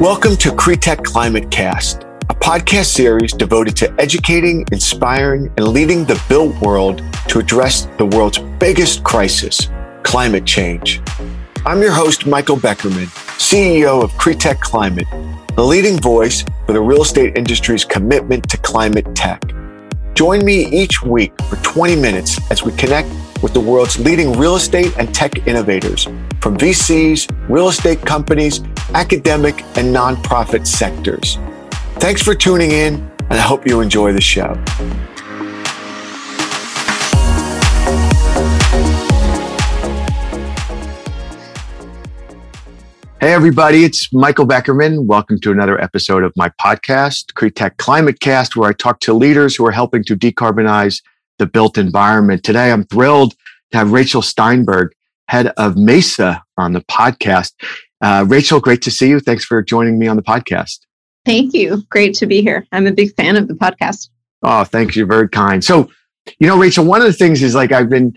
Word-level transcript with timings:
Welcome 0.00 0.36
to 0.36 0.50
Cretech 0.50 1.02
Climate 1.02 1.50
Cast, 1.50 2.04
a 2.30 2.34
podcast 2.34 2.84
series 2.84 3.32
devoted 3.32 3.74
to 3.78 3.92
educating, 4.00 4.64
inspiring, 4.70 5.52
and 5.56 5.66
leading 5.66 6.04
the 6.04 6.22
built 6.28 6.54
world 6.60 7.02
to 7.26 7.40
address 7.40 7.88
the 7.98 8.06
world's 8.06 8.38
biggest 8.60 9.02
crisis, 9.02 9.68
climate 10.04 10.46
change. 10.46 11.00
I'm 11.66 11.82
your 11.82 11.90
host, 11.90 12.26
Michael 12.26 12.56
Beckerman, 12.56 13.06
CEO 13.38 14.00
of 14.00 14.12
Cretech 14.12 14.60
Climate, 14.60 15.08
the 15.56 15.64
leading 15.64 15.98
voice 15.98 16.44
for 16.64 16.74
the 16.74 16.80
real 16.80 17.02
estate 17.02 17.36
industry's 17.36 17.84
commitment 17.84 18.48
to 18.50 18.56
climate 18.58 19.16
tech. 19.16 19.42
Join 20.14 20.44
me 20.44 20.66
each 20.66 21.02
week 21.02 21.32
for 21.42 21.56
20 21.56 21.96
minutes 21.96 22.38
as 22.52 22.62
we 22.62 22.70
connect 22.76 23.08
with 23.42 23.52
the 23.54 23.60
world's 23.60 23.98
leading 23.98 24.32
real 24.38 24.56
estate 24.56 24.96
and 24.98 25.14
tech 25.14 25.46
innovators 25.46 26.04
from 26.40 26.56
VCs, 26.56 27.28
real 27.48 27.68
estate 27.68 28.00
companies, 28.04 28.62
academic, 28.94 29.62
and 29.76 29.94
nonprofit 29.94 30.66
sectors. 30.66 31.38
Thanks 32.00 32.22
for 32.22 32.34
tuning 32.34 32.70
in, 32.70 32.94
and 33.18 33.34
I 33.34 33.38
hope 33.38 33.66
you 33.66 33.80
enjoy 33.80 34.12
the 34.12 34.20
show. 34.20 34.54
Hey, 43.20 43.34
everybody, 43.34 43.82
it's 43.84 44.12
Michael 44.12 44.46
Beckerman. 44.46 45.06
Welcome 45.06 45.40
to 45.40 45.50
another 45.50 45.80
episode 45.80 46.22
of 46.22 46.32
my 46.36 46.50
podcast, 46.50 47.32
Cretech 47.32 47.76
Climate 47.76 48.20
Cast, 48.20 48.54
where 48.54 48.70
I 48.70 48.72
talk 48.72 49.00
to 49.00 49.12
leaders 49.12 49.56
who 49.56 49.66
are 49.66 49.72
helping 49.72 50.04
to 50.04 50.16
decarbonize 50.16 51.02
the 51.38 51.46
built 51.46 51.78
environment. 51.78 52.44
Today, 52.44 52.70
I'm 52.70 52.84
thrilled 52.84 53.34
to 53.72 53.78
have 53.78 53.92
Rachel 53.92 54.22
Steinberg, 54.22 54.92
head 55.28 55.48
of 55.56 55.76
Mesa, 55.76 56.42
on 56.56 56.72
the 56.72 56.80
podcast. 56.82 57.52
Uh, 58.00 58.24
Rachel, 58.28 58.60
great 58.60 58.82
to 58.82 58.90
see 58.90 59.08
you. 59.08 59.20
Thanks 59.20 59.44
for 59.44 59.62
joining 59.62 59.98
me 59.98 60.08
on 60.08 60.16
the 60.16 60.22
podcast. 60.22 60.80
Thank 61.24 61.54
you. 61.54 61.82
Great 61.90 62.14
to 62.16 62.26
be 62.26 62.42
here. 62.42 62.66
I'm 62.72 62.86
a 62.86 62.92
big 62.92 63.14
fan 63.14 63.36
of 63.36 63.48
the 63.48 63.54
podcast. 63.54 64.08
Oh, 64.42 64.64
thank 64.64 64.94
You're 64.94 65.06
very 65.06 65.28
kind. 65.28 65.64
So, 65.64 65.90
you 66.38 66.46
know, 66.46 66.58
Rachel, 66.58 66.84
one 66.84 67.00
of 67.00 67.06
the 67.06 67.12
things 67.12 67.42
is 67.42 67.54
like 67.54 67.72
I've 67.72 67.90
been, 67.90 68.14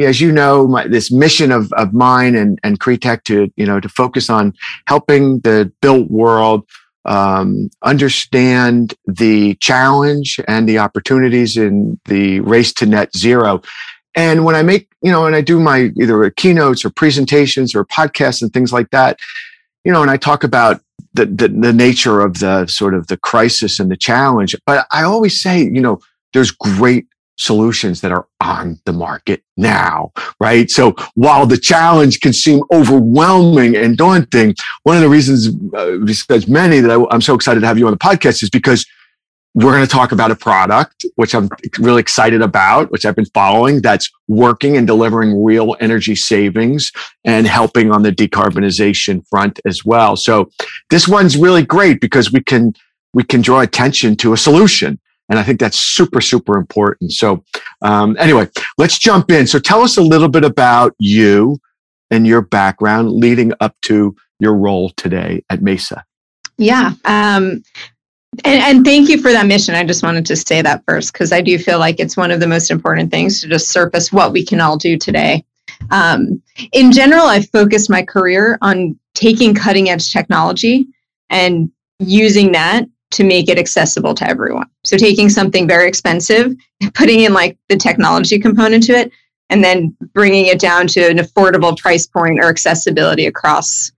as 0.00 0.20
you 0.20 0.32
know, 0.32 0.66
my, 0.66 0.86
this 0.86 1.10
mission 1.10 1.50
of, 1.52 1.72
of 1.72 1.92
mine 1.92 2.34
and, 2.34 2.58
and 2.62 2.78
Cretech 2.80 3.24
to, 3.24 3.52
you 3.56 3.66
know, 3.66 3.80
to 3.80 3.88
focus 3.88 4.30
on 4.30 4.54
helping 4.86 5.40
the 5.40 5.72
built 5.82 6.10
world 6.10 6.68
um, 7.04 7.70
understand 7.82 8.94
the 9.06 9.54
challenge 9.56 10.40
and 10.48 10.68
the 10.68 10.78
opportunities 10.78 11.56
in 11.56 12.00
the 12.06 12.40
race 12.40 12.72
to 12.74 12.86
net 12.86 13.14
zero. 13.16 13.62
And 14.14 14.44
when 14.44 14.54
I 14.54 14.62
make, 14.62 14.88
you 15.02 15.10
know, 15.10 15.26
and 15.26 15.34
I 15.34 15.40
do 15.40 15.58
my 15.58 15.90
either 16.00 16.30
keynotes 16.30 16.84
or 16.84 16.90
presentations 16.90 17.74
or 17.74 17.84
podcasts 17.84 18.42
and 18.42 18.52
things 18.52 18.72
like 18.72 18.90
that, 18.90 19.18
you 19.84 19.92
know, 19.92 20.02
and 20.02 20.10
I 20.10 20.16
talk 20.16 20.44
about 20.44 20.80
the, 21.14 21.26
the, 21.26 21.48
the 21.48 21.72
nature 21.72 22.20
of 22.20 22.38
the 22.38 22.66
sort 22.66 22.94
of 22.94 23.08
the 23.08 23.16
crisis 23.16 23.78
and 23.78 23.90
the 23.90 23.96
challenge, 23.96 24.54
but 24.66 24.86
I 24.92 25.02
always 25.02 25.40
say, 25.40 25.60
you 25.62 25.80
know, 25.80 26.00
there's 26.32 26.50
great 26.50 27.06
solutions 27.36 28.00
that 28.00 28.12
are 28.12 28.26
on 28.40 28.78
the 28.84 28.92
market 28.92 29.42
now, 29.56 30.12
right? 30.40 30.70
So 30.70 30.94
while 31.14 31.46
the 31.46 31.58
challenge 31.58 32.20
can 32.20 32.32
seem 32.32 32.62
overwhelming 32.72 33.76
and 33.76 33.96
daunting, 33.96 34.54
one 34.84 34.96
of 34.96 35.02
the 35.02 35.08
reasons, 35.08 35.48
uh, 35.74 35.96
besides 36.04 36.46
many 36.46 36.80
that 36.80 36.90
I, 36.90 37.04
I'm 37.10 37.20
so 37.20 37.34
excited 37.34 37.60
to 37.60 37.66
have 37.66 37.78
you 37.78 37.86
on 37.86 37.92
the 37.92 37.98
podcast 37.98 38.42
is 38.42 38.50
because 38.50 38.86
we're 39.56 39.72
going 39.72 39.86
to 39.86 39.90
talk 39.90 40.10
about 40.10 40.32
a 40.32 40.36
product, 40.36 41.04
which 41.14 41.32
I'm 41.32 41.48
really 41.78 42.00
excited 42.00 42.42
about, 42.42 42.90
which 42.90 43.06
I've 43.06 43.14
been 43.14 43.24
following 43.26 43.80
that's 43.80 44.10
working 44.26 44.76
and 44.76 44.84
delivering 44.84 45.44
real 45.44 45.76
energy 45.78 46.16
savings 46.16 46.90
and 47.24 47.46
helping 47.46 47.92
on 47.92 48.02
the 48.02 48.10
decarbonization 48.10 49.26
front 49.28 49.60
as 49.64 49.84
well. 49.84 50.16
So 50.16 50.50
this 50.90 51.06
one's 51.06 51.36
really 51.36 51.64
great 51.64 52.00
because 52.00 52.32
we 52.32 52.42
can, 52.42 52.74
we 53.12 53.22
can 53.22 53.42
draw 53.42 53.60
attention 53.60 54.16
to 54.16 54.32
a 54.32 54.36
solution. 54.36 54.98
And 55.28 55.38
I 55.38 55.42
think 55.42 55.58
that's 55.58 55.78
super, 55.78 56.20
super 56.20 56.56
important. 56.56 57.12
So, 57.12 57.42
um, 57.82 58.16
anyway, 58.18 58.48
let's 58.76 58.98
jump 58.98 59.30
in. 59.30 59.46
So 59.46 59.58
tell 59.58 59.82
us 59.82 59.96
a 59.96 60.02
little 60.02 60.28
bit 60.28 60.44
about 60.44 60.94
you 60.98 61.58
and 62.10 62.26
your 62.26 62.42
background 62.42 63.10
leading 63.10 63.52
up 63.60 63.74
to 63.82 64.14
your 64.38 64.54
role 64.54 64.90
today 64.96 65.42
at 65.50 65.62
Mesa. 65.62 66.04
Yeah. 66.58 66.92
Um, 67.04 67.62
and, 68.44 68.62
and, 68.62 68.84
thank 68.84 69.08
you 69.08 69.20
for 69.20 69.32
that 69.32 69.46
mission. 69.46 69.74
I 69.74 69.84
just 69.84 70.02
wanted 70.02 70.26
to 70.26 70.36
say 70.36 70.60
that 70.60 70.82
first 70.86 71.12
because 71.12 71.32
I 71.32 71.40
do 71.40 71.56
feel 71.58 71.78
like 71.78 72.00
it's 72.00 72.16
one 72.16 72.30
of 72.30 72.40
the 72.40 72.48
most 72.48 72.70
important 72.70 73.10
things 73.10 73.40
to 73.40 73.48
just 73.48 73.70
surface 73.70 74.12
what 74.12 74.32
we 74.32 74.44
can 74.44 74.60
all 74.60 74.76
do 74.76 74.98
today. 74.98 75.44
Um, 75.90 76.42
in 76.72 76.92
general, 76.92 77.26
I've 77.26 77.48
focused 77.50 77.90
my 77.90 78.02
career 78.02 78.58
on 78.60 78.98
taking 79.14 79.54
cutting 79.54 79.88
edge 79.88 80.12
technology 80.12 80.86
and 81.30 81.70
using 82.00 82.52
that 82.52 82.86
to 83.14 83.24
make 83.24 83.48
it 83.48 83.58
accessible 83.58 84.14
to 84.14 84.28
everyone. 84.28 84.68
So 84.84 84.96
taking 84.96 85.28
something 85.28 85.68
very 85.68 85.88
expensive, 85.88 86.54
putting 86.94 87.20
in 87.20 87.32
like 87.32 87.56
the 87.68 87.76
technology 87.76 88.38
component 88.38 88.82
to 88.84 88.92
it, 88.92 89.12
and 89.50 89.62
then 89.62 89.96
bringing 90.14 90.46
it 90.46 90.58
down 90.58 90.86
to 90.88 91.00
an 91.08 91.18
affordable 91.18 91.76
price 91.78 92.06
point 92.06 92.40
or 92.40 92.48
accessibility 92.48 93.26
across 93.26 93.92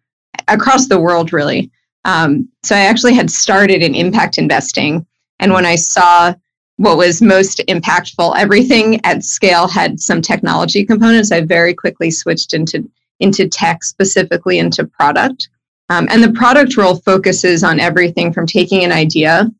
across 0.48 0.86
the 0.86 1.00
world, 1.00 1.32
really. 1.32 1.70
Um, 2.04 2.48
so 2.62 2.76
I 2.76 2.80
actually 2.80 3.14
had 3.14 3.30
started 3.30 3.82
in 3.82 3.94
impact 3.94 4.38
investing. 4.38 5.06
And 5.40 5.52
when 5.52 5.66
I 5.66 5.76
saw 5.76 6.34
what 6.76 6.98
was 6.98 7.22
most 7.22 7.62
impactful, 7.68 8.36
everything 8.36 9.00
at 9.04 9.24
scale 9.24 9.66
had 9.66 9.98
some 9.98 10.20
technology 10.20 10.84
components. 10.84 11.32
I 11.32 11.40
very 11.40 11.74
quickly 11.74 12.10
switched 12.10 12.52
into, 12.52 12.88
into 13.18 13.48
tech, 13.48 13.82
specifically 13.82 14.58
into 14.58 14.86
product. 14.86 15.48
Um, 15.88 16.08
and 16.10 16.22
the 16.22 16.32
product 16.32 16.76
role 16.76 16.96
focuses 16.96 17.62
on 17.62 17.80
everything 17.80 18.32
from 18.32 18.46
taking 18.46 18.84
an 18.84 18.92
idea 18.92 19.50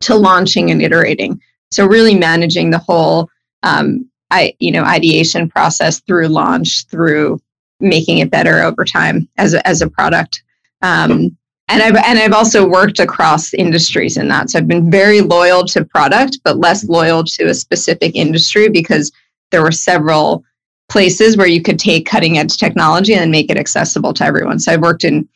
to 0.00 0.14
launching 0.14 0.70
and 0.70 0.82
iterating. 0.82 1.40
So 1.70 1.86
really 1.86 2.14
managing 2.14 2.70
the 2.70 2.78
whole 2.78 3.30
um, 3.62 4.10
I, 4.30 4.54
you 4.60 4.70
know, 4.70 4.84
ideation 4.84 5.48
process 5.48 6.00
through 6.00 6.28
launch, 6.28 6.84
through 6.86 7.40
making 7.80 8.18
it 8.18 8.30
better 8.30 8.62
over 8.62 8.84
time 8.84 9.28
as 9.38 9.54
a, 9.54 9.66
as 9.66 9.82
a 9.82 9.90
product. 9.90 10.42
Um, 10.82 11.36
and 11.68 11.82
I've 11.82 11.96
and 11.96 12.18
I've 12.18 12.32
also 12.32 12.68
worked 12.68 12.98
across 12.98 13.54
industries 13.54 14.16
in 14.16 14.26
that. 14.28 14.50
So 14.50 14.58
I've 14.58 14.66
been 14.66 14.90
very 14.90 15.20
loyal 15.20 15.64
to 15.66 15.84
product, 15.84 16.38
but 16.42 16.58
less 16.58 16.88
loyal 16.88 17.22
to 17.22 17.44
a 17.44 17.54
specific 17.54 18.16
industry 18.16 18.68
because 18.68 19.12
there 19.52 19.62
were 19.62 19.70
several 19.70 20.44
places 20.88 21.36
where 21.36 21.46
you 21.46 21.62
could 21.62 21.78
take 21.78 22.06
cutting 22.06 22.38
edge 22.38 22.56
technology 22.56 23.14
and 23.14 23.30
make 23.30 23.50
it 23.50 23.56
accessible 23.56 24.12
to 24.14 24.24
everyone. 24.24 24.58
So 24.58 24.72
I've 24.72 24.82
worked 24.82 25.04
in 25.04 25.28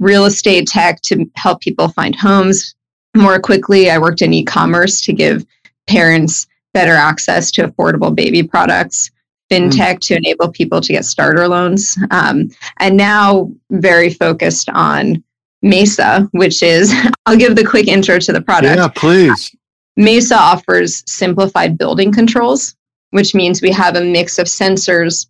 real 0.00 0.24
estate 0.24 0.66
tech 0.66 1.00
to 1.02 1.30
help 1.36 1.60
people 1.60 1.88
find 1.88 2.16
homes 2.16 2.74
more 3.16 3.38
quickly. 3.38 3.90
I 3.90 3.98
worked 3.98 4.22
in 4.22 4.34
e-commerce 4.34 5.00
to 5.02 5.12
give 5.12 5.46
parents 5.86 6.46
better 6.74 6.94
access 6.94 7.50
to 7.52 7.68
affordable 7.68 8.14
baby 8.14 8.42
products 8.42 9.10
fintech 9.50 9.96
mm. 9.96 10.00
to 10.00 10.16
enable 10.16 10.50
people 10.50 10.80
to 10.80 10.92
get 10.92 11.04
starter 11.04 11.48
loans 11.48 11.98
um, 12.10 12.48
and 12.78 12.96
now 12.96 13.50
very 13.70 14.10
focused 14.10 14.68
on 14.70 15.22
Mesa, 15.62 16.28
which 16.32 16.62
is, 16.62 16.94
I'll 17.26 17.36
give 17.36 17.56
the 17.56 17.66
quick 17.66 17.88
intro 17.88 18.18
to 18.18 18.32
the 18.32 18.40
product. 18.40 18.76
Yeah, 18.76 18.88
please. 18.88 19.54
Mesa 19.96 20.36
offers 20.36 21.02
simplified 21.06 21.76
building 21.76 22.12
controls, 22.12 22.76
which 23.10 23.34
means 23.34 23.60
we 23.60 23.72
have 23.72 23.96
a 23.96 24.00
mix 24.00 24.38
of 24.38 24.46
sensors 24.46 25.26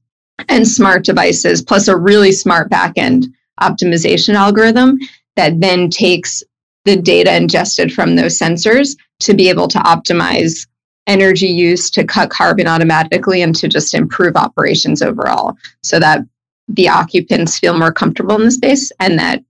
and 0.48 0.66
smart 0.66 1.04
devices, 1.04 1.62
plus 1.62 1.88
a 1.88 1.96
really 1.96 2.30
smart 2.30 2.70
backend 2.70 3.32
optimization 3.60 4.34
algorithm 4.34 4.98
that 5.36 5.60
then 5.60 5.90
takes 5.90 6.42
the 6.84 6.96
data 6.96 7.34
ingested 7.34 7.92
from 7.92 8.16
those 8.16 8.38
sensors 8.38 8.96
to 9.20 9.34
be 9.34 9.48
able 9.48 9.68
to 9.68 9.78
optimize 9.78 10.66
energy 11.06 11.48
use, 11.48 11.90
to 11.90 12.04
cut 12.04 12.30
carbon 12.30 12.66
automatically, 12.66 13.42
and 13.42 13.54
to 13.56 13.68
just 13.68 13.94
improve 13.94 14.36
operations 14.36 15.02
overall 15.02 15.56
so 15.82 15.98
that 15.98 16.20
the 16.68 16.88
occupants 16.88 17.58
feel 17.58 17.76
more 17.76 17.92
comfortable 17.92 18.36
in 18.36 18.44
the 18.44 18.50
space 18.50 18.92
and 19.00 19.18
that 19.18 19.42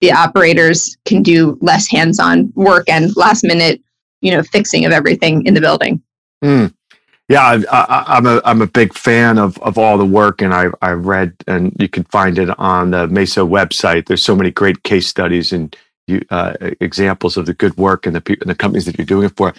the 0.00 0.12
operators 0.12 0.96
can 1.06 1.22
do 1.22 1.58
less 1.60 1.88
hands-on 1.88 2.52
work 2.54 2.84
and 2.88 3.16
last 3.16 3.44
minute 3.44 3.80
you 4.20 4.30
know 4.30 4.42
fixing 4.42 4.84
of 4.84 4.92
everything 4.92 5.44
in 5.46 5.54
the 5.54 5.60
building 5.60 6.02
mm. 6.44 6.72
Yeah 7.28 7.60
I, 7.70 8.18
am 8.18 8.26
a 8.26 8.40
i'm 8.44 8.62
a 8.62 8.66
big 8.66 8.94
fan 8.94 9.38
of 9.38 9.58
of 9.58 9.78
all 9.78 9.98
the 9.98 10.04
work 10.04 10.42
and 10.42 10.54
i 10.54 10.66
i 10.82 10.90
read 10.90 11.34
and 11.46 11.74
you 11.78 11.88
can 11.88 12.04
find 12.04 12.38
it 12.38 12.50
on 12.58 12.90
the 12.90 13.06
mesa 13.08 13.40
website 13.40 14.06
there's 14.06 14.22
so 14.22 14.36
many 14.36 14.50
great 14.50 14.82
case 14.82 15.06
studies 15.06 15.52
and 15.52 15.76
you, 16.06 16.24
uh, 16.30 16.54
examples 16.80 17.36
of 17.36 17.46
the 17.46 17.54
good 17.54 17.76
work 17.76 18.06
and 18.06 18.14
the 18.14 18.20
people 18.20 18.44
and 18.44 18.50
the 18.50 18.54
companies 18.54 18.84
that 18.86 18.96
you're 18.96 19.06
doing 19.06 19.26
it 19.26 19.36
for 19.36 19.52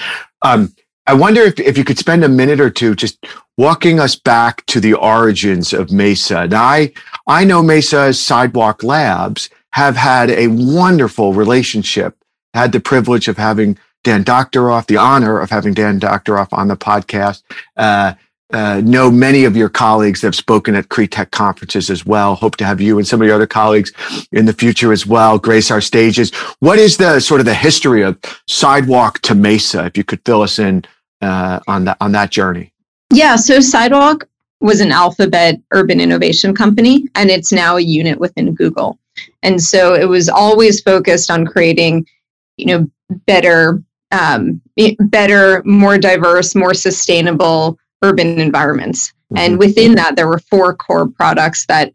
um, 0.43 0.73
I 1.09 1.13
wonder 1.13 1.41
if, 1.41 1.57
if 1.57 1.77
you 1.77 1.85
could 1.85 1.97
spend 1.97 2.25
a 2.25 2.29
minute 2.29 2.59
or 2.59 2.69
two 2.69 2.93
just 2.93 3.25
walking 3.57 3.97
us 3.97 4.17
back 4.17 4.65
to 4.65 4.81
the 4.81 4.93
origins 4.93 5.71
of 5.71 5.89
Mesa. 5.89 6.49
Now, 6.49 6.63
I, 6.63 6.91
I 7.25 7.45
know 7.45 7.63
Mesa's 7.63 8.19
Sidewalk 8.19 8.83
Labs, 8.83 9.49
have 9.77 9.95
had 9.95 10.31
a 10.31 10.47
wonderful 10.47 11.33
relationship. 11.33 12.17
Had 12.55 12.71
the 12.71 12.79
privilege 12.79 13.27
of 13.27 13.37
having 13.37 13.77
Dan 14.07 14.23
Doctoroff, 14.23 14.87
the 14.87 14.95
honor 14.95 15.41
of 15.41 15.49
having 15.49 15.73
Dan 15.73 15.99
Doctoroff 15.99 16.47
on 16.53 16.69
the 16.69 16.77
podcast. 16.77 17.43
Uh, 17.75 18.13
uh, 18.53 18.81
know 18.85 19.11
many 19.11 19.43
of 19.43 19.57
your 19.57 19.67
colleagues 19.67 20.21
that 20.21 20.27
have 20.27 20.35
spoken 20.35 20.75
at 20.75 20.87
CREtech 20.87 21.31
conferences 21.31 21.89
as 21.89 22.05
well. 22.05 22.33
Hope 22.33 22.55
to 22.55 22.65
have 22.65 22.79
you 22.79 22.97
and 22.97 23.05
some 23.05 23.21
of 23.21 23.25
your 23.25 23.35
other 23.35 23.45
colleagues 23.45 23.91
in 24.31 24.45
the 24.45 24.53
future 24.53 24.93
as 24.93 25.05
well 25.05 25.37
grace 25.37 25.69
our 25.69 25.81
stages. 25.81 26.33
What 26.59 26.79
is 26.79 26.95
the 26.95 27.19
sort 27.19 27.41
of 27.41 27.45
the 27.45 27.53
history 27.53 28.01
of 28.01 28.17
Sidewalk 28.47 29.19
to 29.23 29.35
Mesa? 29.35 29.85
If 29.85 29.97
you 29.97 30.05
could 30.05 30.21
fill 30.23 30.41
us 30.41 30.57
in 30.57 30.85
uh, 31.19 31.59
on 31.67 31.83
that 31.83 31.97
on 31.99 32.13
that 32.13 32.31
journey. 32.31 32.71
Yeah, 33.11 33.35
so 33.35 33.59
Sidewalk 33.59 34.29
was 34.61 34.79
an 34.79 34.93
alphabet 34.93 35.59
urban 35.71 35.99
innovation 35.99 36.55
company, 36.55 37.09
and 37.15 37.29
it's 37.29 37.51
now 37.51 37.75
a 37.75 37.81
unit 37.81 38.19
within 38.19 38.55
Google. 38.55 38.97
And 39.43 39.61
so 39.61 39.95
it 39.95 40.07
was 40.07 40.29
always 40.29 40.79
focused 40.79 41.29
on 41.29 41.45
creating, 41.45 42.07
you 42.55 42.67
know, 42.67 42.89
better, 43.25 43.83
um, 44.11 44.61
better, 44.99 45.61
more 45.65 45.97
diverse, 45.97 46.55
more 46.55 46.73
sustainable 46.73 47.77
urban 48.03 48.39
environments. 48.39 49.09
Mm-hmm. 49.09 49.37
And 49.37 49.59
within 49.59 49.95
that, 49.95 50.15
there 50.15 50.27
were 50.27 50.39
four 50.39 50.75
core 50.75 51.07
products 51.07 51.65
that 51.67 51.91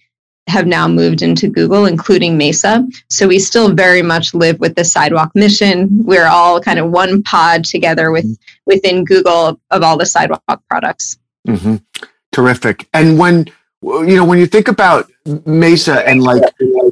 have 0.49 0.67
now 0.67 0.89
moved 0.89 1.23
into 1.23 1.49
Google, 1.49 1.87
including 1.87 2.37
Mesa. 2.37 2.87
So 3.09 3.29
we 3.29 3.39
still 3.39 3.73
very 3.73 4.03
much 4.03 4.35
live 4.35 4.59
with 4.59 4.75
the 4.75 4.85
sidewalk 4.85 5.31
mission. 5.35 5.89
We're 6.05 6.27
all 6.27 6.61
kind 6.61 6.79
of 6.79 6.91
one 6.91 7.23
pod 7.23 7.65
together 7.65 8.11
with 8.11 8.25
mm-hmm. 8.25 8.63
within 8.67 9.05
Google 9.05 9.61
of 9.71 9.83
all 9.83 9.97
the 9.97 10.07
sidewalk 10.07 10.43
products. 10.69 11.19
Mm-hmm. 11.47 11.77
Terrific. 12.33 12.89
And 12.93 13.19
when 13.19 13.47
you 13.83 14.17
know 14.17 14.25
when 14.25 14.39
you 14.39 14.47
think 14.47 14.69
about 14.69 15.11
Mesa 15.45 16.07
and 16.09 16.23
like 16.23 16.43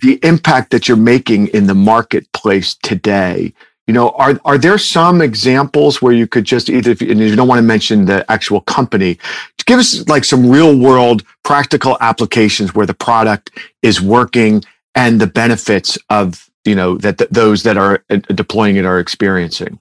the 0.02 0.18
impact 0.22 0.70
that 0.70 0.88
you're 0.88 0.96
making 0.96 1.48
in 1.48 1.66
the 1.66 1.74
marketplace 1.74 2.74
today, 2.82 3.52
you 3.90 3.94
know, 3.94 4.10
are 4.10 4.38
are 4.44 4.56
there 4.56 4.78
some 4.78 5.20
examples 5.20 6.00
where 6.00 6.12
you 6.12 6.28
could 6.28 6.44
just 6.44 6.70
either, 6.70 6.92
if 6.92 7.02
you, 7.02 7.10
and 7.10 7.18
you 7.18 7.34
don't 7.34 7.48
want 7.48 7.58
to 7.58 7.64
mention 7.64 8.04
the 8.04 8.24
actual 8.30 8.60
company, 8.60 9.18
give 9.66 9.80
us 9.80 10.06
like 10.06 10.22
some 10.22 10.48
real 10.48 10.78
world 10.78 11.24
practical 11.42 11.96
applications 12.00 12.72
where 12.72 12.86
the 12.86 12.94
product 12.94 13.50
is 13.82 14.00
working 14.00 14.62
and 14.94 15.20
the 15.20 15.26
benefits 15.26 15.98
of 16.08 16.48
you 16.64 16.76
know 16.76 16.98
that 16.98 17.18
th- 17.18 17.30
those 17.30 17.64
that 17.64 17.76
are 17.76 18.04
uh, 18.10 18.18
deploying 18.32 18.76
it 18.76 18.84
are 18.84 19.00
experiencing. 19.00 19.76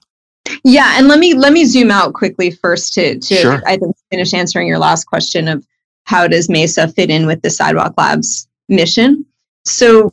Yeah, 0.64 0.98
and 0.98 1.06
let 1.06 1.20
me 1.20 1.34
let 1.34 1.52
me 1.52 1.64
zoom 1.64 1.92
out 1.92 2.12
quickly 2.12 2.50
first 2.50 2.92
to 2.94 3.16
to 3.16 3.34
sure. 3.36 3.62
I 3.64 3.76
think 3.76 3.94
finish 4.10 4.34
answering 4.34 4.66
your 4.66 4.80
last 4.80 5.04
question 5.04 5.46
of 5.46 5.64
how 6.02 6.26
does 6.26 6.48
Mesa 6.48 6.88
fit 6.88 7.10
in 7.10 7.26
with 7.26 7.42
the 7.42 7.50
Sidewalk 7.50 7.94
Labs 7.96 8.48
mission. 8.68 9.24
So 9.64 10.12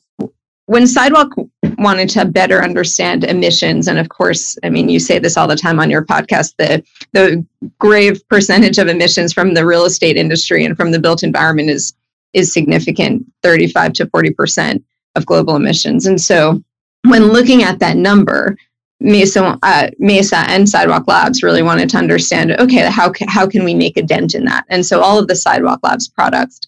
when 0.68 0.86
Sidewalk 0.86 1.30
wanted 1.78 2.10
to 2.10 2.26
better 2.26 2.64
understand 2.64 3.24
emissions, 3.24 3.88
and 3.88 4.00
of 4.00 4.10
course, 4.10 4.58
I 4.64 4.70
mean, 4.70 4.90
you 4.90 5.00
say 5.00 5.20
this 5.20 5.38
all 5.38 5.48
the 5.48 5.56
time 5.56 5.80
on 5.80 5.90
your 5.90 6.06
podcast, 6.06 6.54
the 6.58 6.84
the 7.14 7.46
grave 7.80 8.22
percentage 8.30 8.78
of 8.78 8.88
emissions 8.88 9.34
from 9.34 9.54
the 9.54 9.66
real 9.66 9.86
estate 9.86 10.18
industry 10.18 10.66
and 10.66 10.76
from 10.76 10.92
the 10.92 11.00
built 11.00 11.24
environment 11.24 11.70
is 11.70 11.94
is 12.34 12.54
significant, 12.54 13.26
35 13.44 13.94
to 13.94 14.08
40 14.08 14.32
percent 14.32 14.84
of 15.16 15.26
global 15.26 15.56
emissions. 15.56 16.06
And 16.06 16.20
so, 16.20 16.62
when 17.06 17.28
looking 17.28 17.64
at 17.64 17.80
that 17.80 17.98
number, 17.98 18.58
Mesa, 19.00 19.58
uh, 19.62 19.90
Mesa 20.00 20.38
and 20.48 20.68
Sidewalk 20.68 21.08
Labs 21.08 21.44
really 21.44 21.62
wanted 21.62 21.90
to 21.92 21.98
understand, 21.98 22.52
okay, 22.60 22.90
how 22.90 23.12
how 23.28 23.48
can 23.48 23.64
we 23.64 23.74
make 23.74 23.98
a 23.98 24.04
dent 24.04 24.34
in 24.34 24.46
that? 24.46 24.66
And 24.70 24.86
so, 24.86 25.02
all 25.02 25.20
of 25.20 25.28
the 25.28 25.36
Sidewalk 25.36 25.80
Labs 25.84 26.08
products 26.08 26.60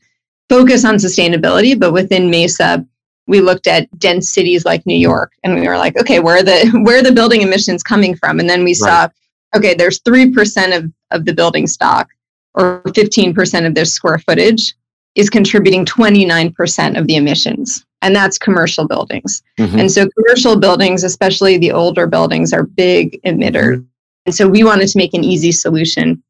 focus 0.49 0.83
on 0.83 0.95
sustainability, 0.95 1.79
but 1.79 1.93
within 1.93 2.29
Mesa 2.29 2.85
we 3.29 3.41
looked 3.41 3.67
at 3.67 3.87
dense 3.99 4.33
cities 4.33 4.65
like 4.65 4.85
New 4.85 4.97
York 4.97 5.31
and 5.43 5.53
we 5.53 5.67
were 5.67 5.77
like, 5.77 5.95
okay, 5.97 6.19
where 6.19 6.37
are 6.37 6.43
the 6.43 6.81
where 6.83 6.99
are 6.99 7.03
the 7.03 7.13
building 7.13 7.41
emissions 7.41 7.83
coming 7.83 8.15
from? 8.15 8.39
And 8.39 8.49
then 8.49 8.63
we 8.63 8.73
saw, 8.73 9.01
right. 9.01 9.11
okay, 9.55 9.73
there's 9.75 9.99
three 9.99 10.31
percent 10.31 10.73
of, 10.73 10.91
of 11.11 11.25
the 11.25 11.33
building 11.33 11.67
stock 11.67 12.09
or 12.55 12.81
15% 12.83 13.67
of 13.67 13.75
their 13.75 13.85
square 13.85 14.17
footage 14.19 14.73
is 15.15 15.29
contributing 15.29 15.85
29% 15.85 16.99
of 16.99 17.07
the 17.07 17.15
emissions. 17.15 17.85
And 18.01 18.15
that's 18.15 18.37
commercial 18.37 18.87
buildings. 18.87 19.43
Mm-hmm. 19.59 19.79
And 19.79 19.91
so 19.91 20.07
commercial 20.09 20.57
buildings, 20.57 21.03
especially 21.03 21.57
the 21.57 21.71
older 21.71 22.07
buildings, 22.07 22.53
are 22.53 22.63
big 22.63 23.21
emitters. 23.23 23.85
And 24.25 24.33
so 24.33 24.47
we 24.47 24.63
wanted 24.63 24.87
to 24.87 24.97
make 24.97 25.13
an 25.13 25.23
easy 25.23 25.51
solution 25.51 26.23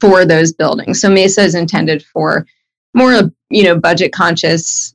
for 0.00 0.24
those 0.24 0.52
buildings. 0.52 1.00
So 1.00 1.08
Mesa 1.08 1.42
is 1.42 1.54
intended 1.54 2.04
for 2.04 2.46
more, 2.94 3.30
you 3.50 3.64
know, 3.64 3.78
budget 3.78 4.12
conscious 4.12 4.93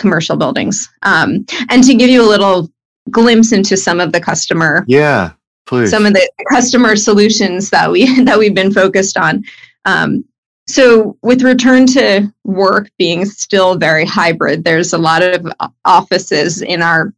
commercial 0.00 0.36
buildings. 0.36 0.88
Um, 1.02 1.46
and 1.68 1.84
to 1.84 1.94
give 1.94 2.10
you 2.10 2.22
a 2.22 2.28
little 2.28 2.68
glimpse 3.10 3.52
into 3.52 3.76
some 3.76 4.00
of 4.00 4.12
the 4.12 4.20
customer, 4.20 4.84
yeah, 4.88 5.32
please, 5.66 5.90
some 5.90 6.06
of 6.06 6.14
the 6.14 6.28
customer 6.50 6.96
solutions 6.96 7.70
that 7.70 7.90
we 7.90 8.22
that 8.24 8.38
we've 8.38 8.54
been 8.54 8.72
focused 8.72 9.16
on. 9.16 9.44
Um, 9.84 10.24
so, 10.66 11.16
with 11.22 11.42
return 11.42 11.86
to 11.88 12.32
work 12.44 12.90
being 12.98 13.24
still 13.24 13.76
very 13.76 14.04
hybrid, 14.04 14.64
there's 14.64 14.92
a 14.92 14.98
lot 14.98 15.22
of 15.22 15.46
offices 15.84 16.62
in 16.62 16.82
our 16.82 17.12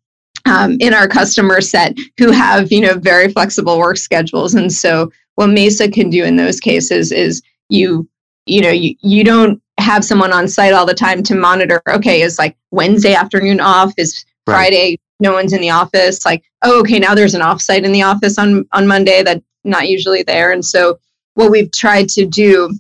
um, 0.47 0.77
in 0.81 0.93
our 0.95 1.07
customer 1.07 1.61
set 1.61 1.97
who 2.19 2.31
have 2.31 2.73
you 2.73 2.81
know 2.81 2.95
very 2.95 3.31
flexible 3.33 3.79
work 3.79 3.97
schedules, 3.97 4.55
and 4.55 4.73
so 4.73 5.11
what 5.37 5.49
Mesa 5.49 5.91
can 5.91 6.11
do 6.11 6.25
in 6.25 6.37
those 6.37 6.61
cases 6.61 7.13
is 7.13 7.43
you 7.69 8.09
you 8.47 8.61
know 8.61 8.71
you, 8.71 8.95
you 9.01 9.25
don't 9.25 9.63
have 9.83 10.05
someone 10.05 10.33
on 10.33 10.49
site 10.49 10.73
all 10.73 10.87
the 10.87 10.95
time 10.95 11.23
to 11.23 11.35
monitor 11.35 11.83
okay 11.89 12.23
is 12.23 12.39
like 12.39 12.57
wednesday 12.71 13.15
afternoon 13.15 13.61
off 13.61 13.93
is 13.97 14.25
right. 14.47 14.55
friday 14.55 15.01
no 15.21 15.33
one's 15.33 15.53
in 15.53 15.61
the 15.61 15.71
office 15.71 16.25
like 16.25 16.43
oh 16.63 16.81
okay 16.81 16.99
now 16.99 17.15
there's 17.15 17.35
an 17.35 17.43
offsite 17.43 17.85
in 17.85 17.93
the 17.93 18.03
office 18.03 18.39
on 18.39 18.65
on 18.73 18.87
monday 18.87 19.23
that's 19.23 19.45
not 19.65 19.89
usually 19.89 20.23
there 20.23 20.51
and 20.51 20.65
so 20.65 20.99
what 21.35 21.51
we've 21.51 21.73
tried 21.73 22.09
to 22.09 22.27
do 22.27 22.71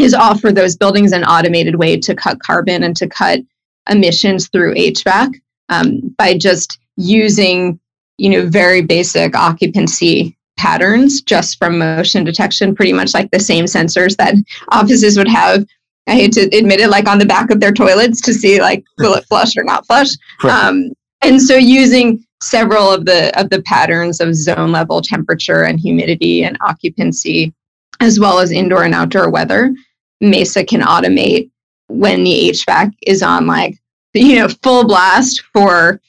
is 0.00 0.14
offer 0.14 0.50
those 0.50 0.76
buildings 0.76 1.12
an 1.12 1.24
automated 1.24 1.76
way 1.76 1.96
to 1.96 2.14
cut 2.14 2.40
carbon 2.40 2.82
and 2.82 2.96
to 2.96 3.08
cut 3.08 3.40
emissions 3.88 4.48
through 4.48 4.74
hvac 4.74 5.32
um, 5.68 6.14
by 6.16 6.36
just 6.36 6.78
using 6.96 7.78
you 8.18 8.28
know 8.28 8.46
very 8.46 8.82
basic 8.82 9.34
occupancy 9.34 10.36
patterns 10.60 11.22
just 11.22 11.56
from 11.58 11.78
motion 11.78 12.22
detection, 12.22 12.74
pretty 12.74 12.92
much 12.92 13.14
like 13.14 13.30
the 13.30 13.40
same 13.40 13.64
sensors 13.64 14.14
that 14.16 14.34
offices 14.68 15.16
would 15.16 15.28
have. 15.28 15.64
I 16.10 16.14
hate 16.14 16.32
to 16.32 16.42
admit 16.56 16.80
it, 16.80 16.90
like 16.90 17.08
on 17.08 17.18
the 17.18 17.24
back 17.24 17.50
of 17.50 17.60
their 17.60 17.72
toilets 17.72 18.20
to 18.22 18.34
see 18.34 18.60
like 18.60 18.84
will 18.98 19.14
it 19.14 19.24
flush 19.26 19.56
or 19.56 19.62
not 19.62 19.86
flush. 19.86 20.08
Um, 20.42 20.90
and 21.22 21.40
so 21.40 21.56
using 21.56 22.24
several 22.42 22.90
of 22.92 23.04
the 23.04 23.38
of 23.40 23.50
the 23.50 23.62
patterns 23.62 24.20
of 24.20 24.34
zone 24.34 24.72
level 24.72 25.00
temperature 25.00 25.62
and 25.62 25.78
humidity 25.78 26.42
and 26.42 26.58
occupancy, 26.66 27.54
as 28.00 28.18
well 28.18 28.40
as 28.40 28.50
indoor 28.50 28.82
and 28.82 28.94
outdoor 28.94 29.30
weather, 29.30 29.72
Mesa 30.20 30.64
can 30.64 30.80
automate 30.80 31.50
when 31.88 32.24
the 32.24 32.50
HVAC 32.50 32.92
is 33.06 33.22
on 33.22 33.46
like 33.46 33.78
you 34.12 34.36
know 34.36 34.48
full 34.64 34.84
blast 34.84 35.42
for 35.52 36.00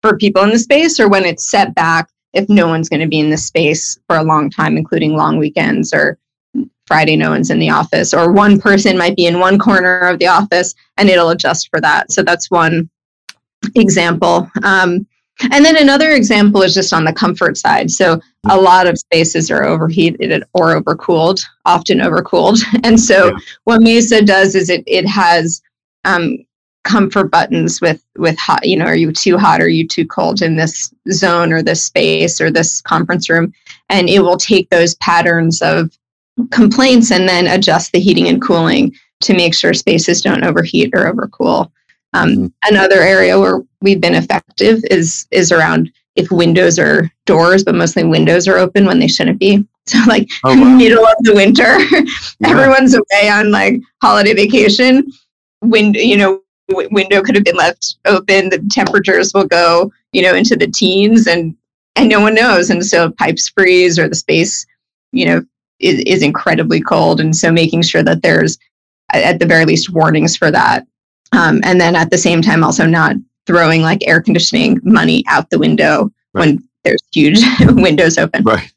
for 0.00 0.16
people 0.16 0.42
in 0.42 0.50
the 0.50 0.58
space 0.58 0.98
or 0.98 1.08
when 1.08 1.26
it's 1.26 1.50
set 1.50 1.74
back 1.74 2.08
if 2.32 2.48
no 2.48 2.68
one's 2.68 2.88
going 2.88 3.00
to 3.00 3.08
be 3.08 3.18
in 3.18 3.30
the 3.30 3.36
space 3.36 3.98
for 4.06 4.16
a 4.16 4.22
long 4.22 4.50
time, 4.50 4.76
including 4.76 5.16
long 5.16 5.36
weekends 5.36 5.92
or 5.92 6.18
Friday, 6.90 7.14
no 7.14 7.30
one's 7.30 7.50
in 7.50 7.60
the 7.60 7.70
office, 7.70 8.12
or 8.12 8.32
one 8.32 8.60
person 8.60 8.98
might 8.98 9.14
be 9.14 9.26
in 9.26 9.38
one 9.38 9.60
corner 9.60 10.00
of 10.00 10.18
the 10.18 10.26
office 10.26 10.74
and 10.96 11.08
it'll 11.08 11.30
adjust 11.30 11.68
for 11.70 11.80
that. 11.80 12.10
So 12.10 12.24
that's 12.24 12.50
one 12.50 12.90
example. 13.76 14.50
Um, 14.64 15.06
and 15.52 15.64
then 15.64 15.76
another 15.76 16.10
example 16.10 16.62
is 16.62 16.74
just 16.74 16.92
on 16.92 17.04
the 17.04 17.12
comfort 17.12 17.56
side. 17.56 17.92
So 17.92 18.20
a 18.48 18.60
lot 18.60 18.88
of 18.88 18.98
spaces 18.98 19.52
are 19.52 19.64
overheated 19.64 20.42
or 20.52 20.74
overcooled, 20.74 21.40
often 21.64 21.98
overcooled. 21.98 22.60
And 22.84 22.98
so 22.98 23.26
yeah. 23.26 23.36
what 23.64 23.82
Mesa 23.82 24.20
does 24.20 24.56
is 24.56 24.68
it 24.68 24.82
it 24.88 25.06
has 25.06 25.62
um, 26.04 26.38
comfort 26.82 27.30
buttons 27.30 27.80
with 27.80 28.02
with 28.16 28.36
hot 28.38 28.66
you 28.66 28.76
know 28.76 28.86
are 28.86 28.96
you 28.96 29.12
too 29.12 29.36
hot 29.36 29.60
are 29.60 29.68
you 29.68 29.86
too 29.86 30.06
cold 30.06 30.40
in 30.40 30.56
this 30.56 30.92
zone 31.12 31.52
or 31.52 31.62
this 31.62 31.84
space 31.84 32.40
or 32.40 32.50
this 32.50 32.80
conference 32.80 33.28
room 33.28 33.52
and 33.90 34.08
it 34.08 34.20
will 34.20 34.38
take 34.38 34.70
those 34.70 34.94
patterns 34.96 35.60
of 35.60 35.90
complaints 36.48 37.10
and 37.10 37.28
then 37.28 37.46
adjust 37.46 37.92
the 37.92 38.00
heating 38.00 38.28
and 38.28 38.42
cooling 38.42 38.94
to 39.20 39.34
make 39.34 39.54
sure 39.54 39.74
spaces 39.74 40.22
don't 40.22 40.44
overheat 40.44 40.90
or 40.94 41.12
overcool 41.12 41.70
um, 42.12 42.30
mm-hmm. 42.30 42.46
another 42.64 43.00
area 43.00 43.38
where 43.38 43.60
we've 43.80 44.00
been 44.00 44.14
effective 44.14 44.82
is 44.90 45.26
is 45.30 45.52
around 45.52 45.90
if 46.16 46.30
windows 46.30 46.78
or 46.78 47.10
doors 47.26 47.64
but 47.64 47.74
mostly 47.74 48.04
windows 48.04 48.48
are 48.48 48.58
open 48.58 48.84
when 48.84 48.98
they 48.98 49.08
shouldn't 49.08 49.38
be 49.38 49.64
so 49.86 49.98
like 50.06 50.28
oh, 50.44 50.58
wow. 50.58 50.76
middle 50.76 51.06
of 51.06 51.16
the 51.20 51.34
winter 51.34 51.78
yeah. 51.78 52.48
everyone's 52.48 52.94
away 52.94 53.28
on 53.28 53.50
like 53.50 53.80
holiday 54.02 54.34
vacation 54.34 55.06
wind 55.62 55.94
you 55.96 56.16
know 56.16 56.40
w- 56.70 56.88
window 56.90 57.22
could 57.22 57.34
have 57.34 57.44
been 57.44 57.56
left 57.56 57.96
open. 58.06 58.48
The 58.48 58.66
temperatures 58.70 59.34
will 59.34 59.46
go, 59.46 59.92
you 60.12 60.22
know, 60.22 60.34
into 60.34 60.56
the 60.56 60.68
teens, 60.68 61.26
and 61.26 61.54
and 61.96 62.08
no 62.08 62.20
one 62.20 62.34
knows. 62.34 62.70
And 62.70 62.84
so 62.84 63.10
pipes 63.10 63.48
freeze, 63.48 63.98
or 63.98 64.08
the 64.08 64.14
space, 64.14 64.66
you 65.12 65.26
know, 65.26 65.44
is, 65.80 66.00
is 66.06 66.22
incredibly 66.22 66.80
cold. 66.80 67.20
And 67.20 67.34
so 67.34 67.50
making 67.50 67.82
sure 67.82 68.02
that 68.02 68.22
there's, 68.22 68.58
at 69.12 69.38
the 69.38 69.46
very 69.46 69.64
least, 69.64 69.90
warnings 69.90 70.36
for 70.36 70.50
that. 70.50 70.86
Um, 71.32 71.60
and 71.64 71.80
then 71.80 71.96
at 71.96 72.10
the 72.10 72.18
same 72.18 72.42
time, 72.42 72.64
also 72.64 72.86
not 72.86 73.16
throwing 73.46 73.82
like 73.82 74.06
air 74.06 74.20
conditioning 74.20 74.80
money 74.82 75.24
out 75.28 75.50
the 75.50 75.58
window 75.58 76.10
right. 76.34 76.46
when 76.46 76.68
there's 76.84 77.02
huge 77.12 77.40
windows 77.60 78.18
open. 78.18 78.44
Right. 78.44 78.72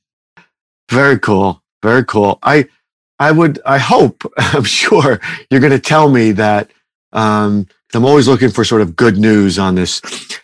Very 0.89 1.19
cool. 1.19 1.61
Very 1.81 2.05
cool. 2.05 2.39
I 2.43 2.67
I 3.19 3.31
would, 3.31 3.61
I 3.65 3.77
hope, 3.77 4.23
I'm 4.37 4.63
sure 4.63 5.19
you're 5.49 5.59
going 5.59 5.71
to 5.71 5.79
tell 5.79 6.09
me 6.09 6.31
that 6.33 6.71
um, 7.13 7.67
I'm 7.93 8.05
always 8.05 8.27
looking 8.27 8.49
for 8.49 8.65
sort 8.65 8.81
of 8.81 8.95
good 8.95 9.17
news 9.17 9.59
on 9.59 9.75
this 9.75 10.01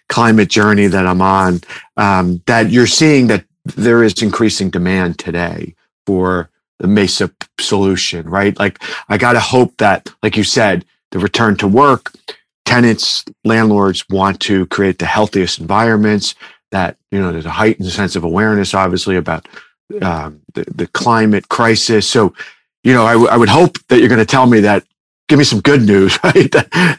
climate 0.08 0.50
journey 0.50 0.88
that 0.88 1.06
I'm 1.06 1.22
on. 1.22 1.62
Um, 1.98 2.42
that 2.46 2.70
you're 2.70 2.88
seeing 2.88 3.28
that 3.28 3.44
there 3.66 4.04
is 4.04 4.22
increasing 4.22 4.70
demand 4.70 5.18
today 5.18 5.75
for 6.10 6.50
the 6.80 6.88
Mesa 6.88 7.30
solution, 7.60 8.28
right? 8.28 8.58
Like, 8.58 8.82
I 9.10 9.20
got 9.20 9.34
to 9.34 9.39
hope 9.39 9.78
that, 9.78 10.12
like 10.24 10.36
you 10.36 10.44
said, 10.44 10.86
the 11.12 11.20
return 11.20 11.56
to 11.58 11.68
work, 11.68 12.13
tenants, 12.66 13.24
landlords 13.44 14.04
want 14.10 14.39
to 14.39 14.66
create 14.68 14.98
the 14.98 15.06
healthiest 15.06 15.60
environments. 15.60 16.34
That 16.72 16.98
you 17.12 17.20
know, 17.20 17.32
there's 17.32 17.46
a 17.46 17.51
heightened 17.51 17.92
sense 17.92 18.16
of 18.16 18.24
awareness, 18.24 18.74
obviously, 18.74 19.18
about 19.18 19.48
um, 20.01 20.42
the 20.56 20.66
the 20.74 20.88
climate 20.88 21.48
crisis. 21.48 22.10
So, 22.10 22.34
you 22.84 22.94
know, 22.94 23.06
I, 23.06 23.13
w- 23.13 23.30
I 23.30 23.38
would 23.38 23.50
hope 23.50 23.78
that 23.89 24.00
you're 24.00 24.10
going 24.10 24.18
to 24.18 24.25
tell 24.25 24.48
me 24.48 24.62
that 24.62 24.84
give 25.28 25.38
me 25.38 25.46
some 25.46 25.62
good 25.62 25.84
news, 25.84 26.18
right? 26.24 26.51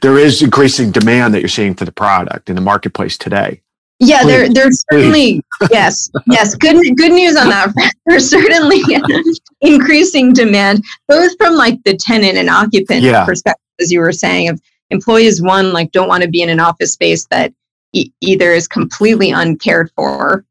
There 0.03 0.19
is 0.19 0.41
increasing 0.41 0.93
demand 0.93 1.35
that 1.35 1.41
you're 1.41 1.49
seeing 1.49 1.75
for 1.75 1.85
the 1.85 1.91
product 1.93 2.49
in 2.49 2.55
the 2.55 2.63
marketplace 2.63 3.19
today. 3.19 3.61
Yeah, 4.01 4.25
there, 4.25 4.49
there's 4.49 4.83
certainly 4.91 5.43
yes, 5.71 6.11
yes. 6.27 6.55
Good, 6.55 6.97
good 6.97 7.13
news 7.13 7.37
on 7.37 7.51
that. 7.51 7.71
There's 8.07 8.31
certainly 8.31 8.81
increasing 9.61 10.33
demand, 10.33 10.83
both 11.07 11.33
from 11.37 11.55
like 11.55 11.83
the 11.85 11.97
tenant 11.97 12.39
and 12.39 12.49
occupant 12.49 13.03
yeah. 13.03 13.27
perspective, 13.27 13.63
as 13.79 13.93
you 13.93 14.01
were 14.01 14.11
saying, 14.11 14.49
of 14.49 14.61
employees. 14.89 15.43
One, 15.43 15.75
like, 15.75 15.93
don't 15.93 16.09
want 16.09 16.23
to 16.23 16.31
be 16.31 16.41
in 16.41 16.49
an 16.49 16.61
office 16.61 16.95
space 16.95 17.27
that 17.27 17.53
e- 17.93 18.11
either 18.23 18.53
is 18.53 18.67
completely 18.67 19.33
uncared 19.33 19.91
for, 19.95 20.47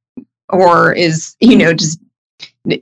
or 0.50 0.94
is 0.94 1.36
you 1.40 1.58
know 1.58 1.74
just 1.74 2.00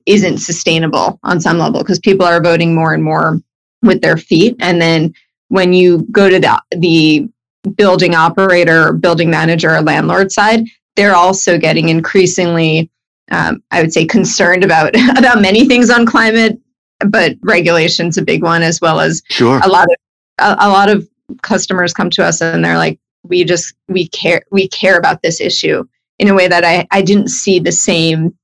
isn't 0.05 0.39
sustainable 0.39 1.17
on 1.23 1.39
some 1.39 1.57
level 1.57 1.81
because 1.81 1.99
people 1.99 2.25
are 2.25 2.41
voting 2.41 2.75
more 2.75 2.93
and 2.93 3.05
more 3.05 3.41
with 3.83 4.01
their 4.01 4.17
feet, 4.17 4.57
and 4.59 4.81
then 4.81 5.13
when 5.47 5.71
you 5.71 6.05
go 6.11 6.29
to 6.29 6.39
the 6.39 6.61
the 6.71 7.29
building 7.75 8.15
operator, 8.15 8.93
building 8.93 9.29
manager, 9.29 9.75
or 9.75 9.81
landlord 9.81 10.31
side, 10.31 10.65
they're 10.95 11.15
also 11.15 11.57
getting 11.57 11.89
increasingly, 11.89 12.89
um, 13.31 13.63
I 13.71 13.81
would 13.81 13.93
say, 13.93 14.05
concerned 14.05 14.63
about 14.63 14.95
about 15.17 15.41
many 15.41 15.67
things 15.67 15.89
on 15.89 16.05
climate, 16.05 16.59
but 17.07 17.35
regulation's 17.41 18.17
a 18.17 18.21
big 18.21 18.43
one 18.43 18.63
as 18.63 18.81
well 18.81 18.99
as 18.99 19.21
sure. 19.29 19.59
a 19.63 19.67
lot 19.67 19.87
of 19.89 19.95
a, 20.39 20.67
a 20.67 20.69
lot 20.69 20.89
of 20.89 21.07
customers 21.41 21.93
come 21.93 22.09
to 22.09 22.23
us 22.23 22.41
and 22.41 22.63
they're 22.63 22.77
like, 22.77 22.99
we 23.23 23.43
just 23.43 23.75
we 23.87 24.07
care 24.09 24.41
we 24.51 24.67
care 24.67 24.97
about 24.97 25.21
this 25.21 25.39
issue 25.41 25.83
in 26.19 26.27
a 26.27 26.33
way 26.33 26.47
that 26.47 26.65
I 26.65 26.87
I 26.91 27.01
didn't 27.01 27.29
see 27.29 27.59
the 27.59 27.71
same 27.71 28.35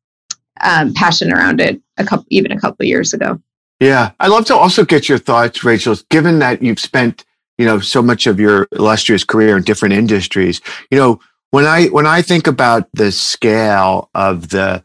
um, 0.61 0.93
passion 0.93 1.31
around 1.31 1.59
it 1.59 1.81
a 1.97 2.05
couple 2.05 2.25
even 2.29 2.51
a 2.51 2.59
couple 2.59 2.85
years 2.85 3.13
ago. 3.13 3.39
Yeah, 3.79 4.11
I'd 4.19 4.29
love 4.29 4.45
to 4.45 4.55
also 4.55 4.85
get 4.85 5.09
your 5.09 5.17
thoughts, 5.17 5.63
Rachel. 5.63 5.95
Given 6.09 6.39
that 6.39 6.61
you've 6.61 6.79
spent 6.79 7.25
you 7.57 7.65
know 7.65 7.79
so 7.79 8.01
much 8.01 8.27
of 8.27 8.39
your 8.39 8.67
illustrious 8.71 9.23
career 9.23 9.57
in 9.57 9.63
different 9.63 9.93
industries. 9.93 10.61
You 10.91 10.97
know 10.97 11.19
when 11.51 11.65
i 11.65 11.85
when 11.87 12.07
i 12.07 12.21
think 12.21 12.47
about 12.47 12.89
the 12.93 13.11
scale 13.11 14.09
of 14.15 14.49
the 14.49 14.83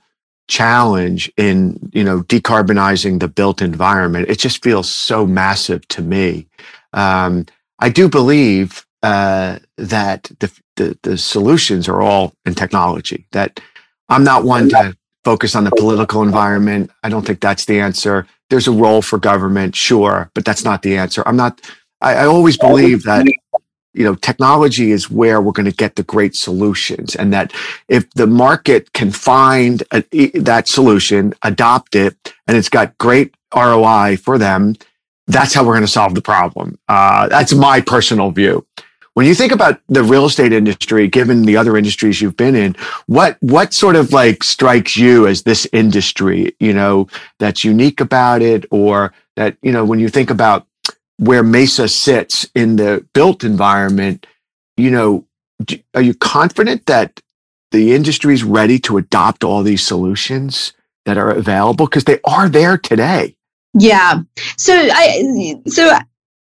challenge 0.48 1.30
in 1.36 1.78
you 1.92 2.04
know 2.04 2.22
decarbonizing 2.22 3.20
the 3.20 3.28
built 3.28 3.60
environment 3.60 4.28
it 4.28 4.38
just 4.38 4.62
feels 4.62 4.88
so 4.88 5.26
massive 5.26 5.86
to 5.88 6.02
me. 6.02 6.46
Um, 6.92 7.46
i 7.78 7.88
do 7.88 8.08
believe 8.08 8.84
uh, 9.02 9.60
that 9.76 10.24
the, 10.40 10.50
the, 10.76 10.98
the 11.02 11.16
solutions 11.16 11.88
are 11.88 12.02
all 12.02 12.34
in 12.44 12.54
technology 12.54 13.26
that 13.32 13.60
i'm 14.08 14.24
not 14.24 14.44
one 14.44 14.68
to 14.68 14.96
focus 15.24 15.54
on 15.54 15.64
the 15.64 15.70
political 15.72 16.22
environment. 16.22 16.90
I 17.02 17.10
don't 17.10 17.26
think 17.26 17.40
that's 17.40 17.66
the 17.66 17.80
answer. 17.80 18.26
There's 18.48 18.66
a 18.66 18.72
role 18.72 19.02
for 19.02 19.18
government 19.18 19.76
sure 19.76 20.30
but 20.34 20.44
that's 20.44 20.64
not 20.64 20.82
the 20.82 20.96
answer. 20.96 21.22
I'm 21.26 21.36
not 21.36 21.60
I, 22.00 22.14
I 22.14 22.26
always 22.26 22.56
believe 22.56 23.02
that 23.04 23.26
you 23.94 24.04
know 24.04 24.14
technology 24.14 24.92
is 24.92 25.10
where 25.10 25.40
we're 25.40 25.52
going 25.52 25.70
to 25.70 25.76
get 25.76 25.96
the 25.96 26.02
great 26.02 26.34
solutions 26.36 27.16
and 27.16 27.32
that 27.32 27.52
if 27.88 28.08
the 28.12 28.26
market 28.26 28.92
can 28.92 29.10
find 29.10 29.82
a, 29.92 30.02
that 30.38 30.68
solution 30.68 31.34
adopt 31.42 31.94
it 31.94 32.34
and 32.46 32.56
it's 32.56 32.68
got 32.68 32.96
great 32.98 33.34
roi 33.54 34.16
for 34.16 34.38
them 34.38 34.74
that's 35.28 35.52
how 35.52 35.62
we're 35.62 35.74
going 35.74 35.82
to 35.82 35.88
solve 35.88 36.14
the 36.14 36.22
problem. 36.22 36.78
Uh, 36.88 37.28
that's 37.28 37.54
my 37.54 37.80
personal 37.80 38.30
view. 38.30 38.66
When 39.12 39.26
you 39.26 39.34
think 39.34 39.52
about 39.52 39.80
the 39.88 40.02
real 40.02 40.26
estate 40.26 40.52
industry 40.52 41.08
given 41.08 41.42
the 41.42 41.56
other 41.56 41.76
industries 41.76 42.20
you've 42.20 42.36
been 42.36 42.54
in 42.54 42.76
what 43.06 43.36
what 43.40 43.74
sort 43.74 43.96
of 43.96 44.12
like 44.12 44.44
strikes 44.44 44.96
you 44.96 45.26
as 45.26 45.42
this 45.42 45.66
industry 45.72 46.54
you 46.60 46.72
know 46.72 47.08
that's 47.40 47.64
unique 47.64 48.00
about 48.00 48.42
it 48.42 48.64
or 48.70 49.12
that 49.34 49.56
you 49.60 49.72
know 49.72 49.84
when 49.84 49.98
you 49.98 50.08
think 50.08 50.30
about 50.30 50.67
where 51.18 51.42
Mesa 51.42 51.88
sits 51.88 52.48
in 52.54 52.76
the 52.76 53.06
built 53.12 53.44
environment, 53.44 54.26
you 54.76 54.90
know, 54.90 55.26
are 55.94 56.02
you 56.02 56.14
confident 56.14 56.86
that 56.86 57.20
the 57.72 57.94
industry 57.94 58.32
is 58.32 58.44
ready 58.44 58.78
to 58.78 58.96
adopt 58.96 59.44
all 59.44 59.62
these 59.62 59.84
solutions 59.84 60.72
that 61.04 61.18
are 61.18 61.30
available 61.30 61.86
because 61.86 62.04
they 62.04 62.20
are 62.24 62.48
there 62.48 62.78
today? 62.78 63.36
Yeah. 63.74 64.20
So 64.56 64.74
I 64.74 65.56
so 65.66 65.90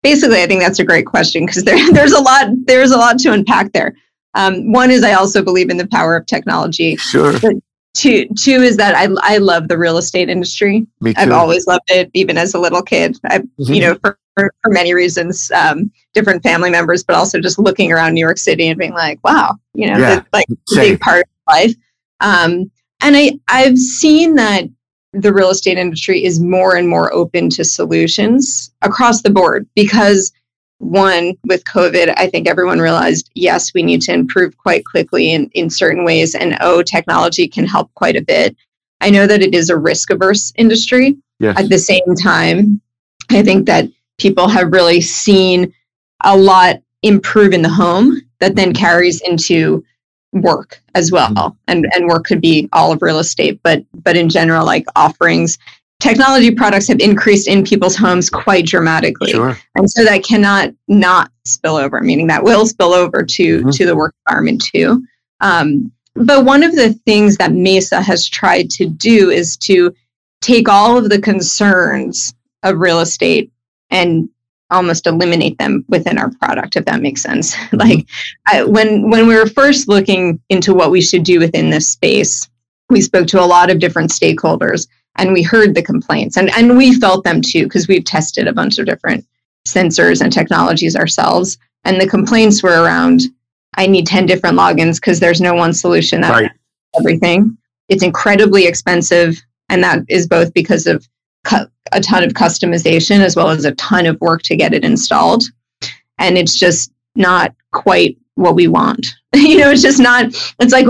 basically 0.04 0.42
I 0.42 0.48
think 0.48 0.62
that's 0.62 0.80
a 0.80 0.86
great 0.86 1.06
question 1.06 1.46
because 1.46 1.64
there 1.64 1.92
there's 1.94 2.12
a 2.12 2.22
lot 2.22 2.48
there's 2.66 2.92
a 2.92 2.98
lot 2.98 3.18
to 3.20 3.32
unpack 3.32 3.72
there. 3.72 3.96
Um, 4.34 4.74
one 4.74 4.92
is 4.92 5.04
I 5.04 5.14
also 5.14 5.42
believe 5.42 5.70
in 5.70 5.78
the 5.78 5.88
power 5.88 6.16
of 6.18 6.26
technology. 6.26 6.98
Sure. 6.98 7.40
But 7.40 7.56
two 7.96 8.28
two 8.38 8.62
is 8.62 8.78
that 8.78 8.96
I 8.96 9.08
I 9.22 9.38
love 9.38 9.68
the 9.68 9.78
real 9.78 9.98
estate 9.98 10.30
industry. 10.30 10.86
I've 11.18 11.32
always 11.32 11.66
loved 11.68 11.90
it, 11.90 12.12
even 12.14 12.38
as 12.38 12.54
a 12.54 12.60
little 12.60 12.82
kid. 12.82 13.18
I 13.26 13.40
mm-hmm. 13.40 13.74
you 13.74 13.82
know 13.82 13.96
for 13.96 14.20
for, 14.36 14.54
for 14.62 14.72
many 14.72 14.94
reasons, 14.94 15.52
um, 15.52 15.92
different 16.14 16.44
family 16.44 16.70
members, 16.70 17.04
but 17.04 17.16
also 17.16 17.40
just 17.40 17.58
looking 17.58 17.92
around 17.92 18.14
New 18.14 18.22
York 18.22 18.38
City 18.38 18.68
and 18.68 18.78
being 18.78 18.94
like, 18.94 19.20
wow, 19.24 19.56
you 19.74 19.90
know, 19.90 19.98
yeah, 19.98 20.24
like 20.34 20.46
a 20.50 20.76
big 20.76 21.00
part 21.00 21.24
of 21.24 21.54
life. 21.54 21.74
Um, 22.20 22.70
and 23.02 23.16
I, 23.16 23.40
I've 23.48 23.78
seen 23.78 24.36
that 24.36 24.66
the 25.14 25.34
real 25.34 25.50
estate 25.50 25.78
industry 25.78 26.24
is 26.24 26.40
more 26.40 26.76
and 26.76 26.90
more 26.90 27.14
open 27.14 27.50
to 27.52 27.64
solutions 27.64 28.72
across 28.82 29.22
the 29.22 29.30
board 29.30 29.68
because 29.76 30.32
one 30.80 31.34
with 31.48 31.64
covid 31.64 32.14
i 32.18 32.28
think 32.28 32.48
everyone 32.48 32.80
realized 32.80 33.30
yes 33.34 33.74
we 33.74 33.82
need 33.82 34.02
to 34.02 34.14
improve 34.14 34.58
quite 34.58 34.84
quickly 34.86 35.32
in, 35.32 35.50
in 35.54 35.70
certain 35.70 36.04
ways 36.04 36.36
and 36.36 36.58
oh 36.62 36.82
technology 36.82 37.48
can 37.48 37.66
help 37.66 37.94
quite 37.94 38.16
a 38.16 38.22
bit 38.22 38.56
i 39.02 39.10
know 39.10 39.26
that 39.26 39.42
it 39.42 39.54
is 39.56 39.70
a 39.70 39.78
risk 39.78 40.10
averse 40.10 40.52
industry 40.58 41.16
yes. 41.40 41.58
at 41.58 41.70
the 41.70 41.78
same 41.78 42.16
time 42.22 42.82
i 43.30 43.42
think 43.42 43.66
that 43.66 43.88
people 44.18 44.48
have 44.48 44.72
really 44.72 45.00
seen 45.00 45.74
a 46.24 46.36
lot 46.36 46.78
improve 47.04 47.54
in 47.54 47.62
the 47.62 47.70
home 47.70 48.22
that 48.40 48.56
then 48.56 48.74
carries 48.74 49.22
into 49.22 49.84
work 50.34 50.82
as 50.96 51.12
well 51.12 51.30
mm-hmm. 51.30 51.56
and 51.68 51.88
and 51.94 52.08
work 52.08 52.26
could 52.26 52.42
be 52.42 52.68
all 52.74 52.92
of 52.92 53.02
real 53.02 53.20
estate 53.20 53.60
but 53.64 53.84
but 54.04 54.18
in 54.18 54.28
general 54.28 54.66
like 54.66 54.86
offerings 54.96 55.58
technology 56.00 56.52
products 56.52 56.88
have 56.88 57.00
increased 57.00 57.48
in 57.48 57.64
people's 57.64 57.96
homes 57.96 58.30
quite 58.30 58.66
dramatically 58.66 59.32
sure. 59.32 59.58
and 59.76 59.90
so 59.90 60.04
that 60.04 60.24
cannot 60.24 60.70
not 60.88 61.32
spill 61.46 61.76
over 61.76 62.02
meaning 62.02 62.28
that 62.28 62.44
will 62.44 62.66
spill 62.66 62.94
over 62.94 63.24
to 63.24 63.60
mm-hmm. 63.60 63.70
to 63.70 63.86
the 63.86 63.96
work 63.96 64.14
environment 64.28 64.64
too 64.64 65.04
um, 65.42 65.92
but 66.16 66.46
one 66.46 66.64
of 66.64 66.76
the 66.76 66.94
things 67.06 67.38
that 67.38 67.54
mesa 67.54 68.02
has 68.02 68.28
tried 68.28 68.70
to 68.70 68.88
do 68.88 69.30
is 69.30 69.56
to 69.58 69.94
take 70.42 70.68
all 70.68 70.98
of 70.98 71.10
the 71.10 71.22
concerns 71.22 72.36
of 72.64 72.78
real 72.78 73.00
estate 73.00 73.52
and 73.90 74.30
almost 74.72 75.08
eliminate 75.08 75.58
them 75.60 75.86
within 75.88 76.18
our 76.18 76.32
product 76.42 76.76
if 76.76 76.84
that 76.86 77.02
makes 77.02 77.22
sense 77.22 77.56
mm-hmm. 77.56 77.78
like 77.78 78.06
I, 78.48 78.64
when 78.64 79.10
when 79.10 79.28
we 79.28 79.36
were 79.36 79.48
first 79.48 79.88
looking 79.88 80.42
into 80.50 80.74
what 80.74 80.92
we 80.92 81.02
should 81.02 81.24
do 81.24 81.40
within 81.40 81.70
this 81.70 81.90
space 81.90 82.50
we 82.90 83.02
spoke 83.02 83.28
to 83.28 83.42
a 83.42 83.46
lot 83.46 83.72
of 83.72 83.80
different 83.80 84.12
stakeholders 84.12 84.88
and 85.18 85.34
we 85.34 85.42
heard 85.42 85.74
the 85.74 85.82
complaints 85.82 86.38
and 86.38 86.50
and 86.52 86.78
we 86.78 87.00
felt 87.00 87.24
them 87.24 87.42
too 87.42 87.64
because 87.64 87.88
we've 87.88 88.06
tested 88.06 88.48
a 88.48 88.54
bunch 88.54 88.78
of 88.78 88.86
different 88.86 89.26
sensors 89.68 90.22
and 90.22 90.32
technologies 90.32 90.96
ourselves 90.96 91.58
and 91.84 92.00
the 92.00 92.08
complaints 92.08 92.62
were 92.62 92.84
around 92.84 93.22
i 93.76 93.88
need 93.88 94.06
10 94.06 94.26
different 94.26 94.58
logins 94.58 94.96
because 94.96 95.20
there's 95.20 95.42
no 95.42 95.54
one 95.54 95.74
solution 95.74 96.22
that 96.22 96.32
right. 96.32 96.52
everything 97.00 97.58
it's 97.90 98.04
incredibly 98.04 98.66
expensive 98.66 99.42
and 99.70 99.84
that 99.84 100.00
is 100.10 100.28
both 100.28 100.54
because 100.54 100.88
of 100.88 101.08
cu- 101.46 101.68
a 101.94 102.02
ton 102.02 102.24
of 102.24 102.34
customization 102.34 103.20
as 103.22 103.36
well 103.36 103.50
as 103.50 103.64
a 103.66 103.76
ton 103.76 104.06
of 104.06 104.20
work 104.20 104.42
to 104.44 104.56
get 104.56 104.74
it 104.74 104.84
installed. 104.84 105.44
And 106.18 106.38
it's 106.38 106.60
just 106.60 106.92
not 107.16 107.54
quite 107.72 108.18
what 108.36 108.56
we 108.56 108.68
want. 108.68 109.06
you 109.34 109.60
know, 109.60 109.72
it's 109.72 109.82
just 109.82 110.00
not, 110.00 110.26
it's 110.60 110.74
like 110.74 110.88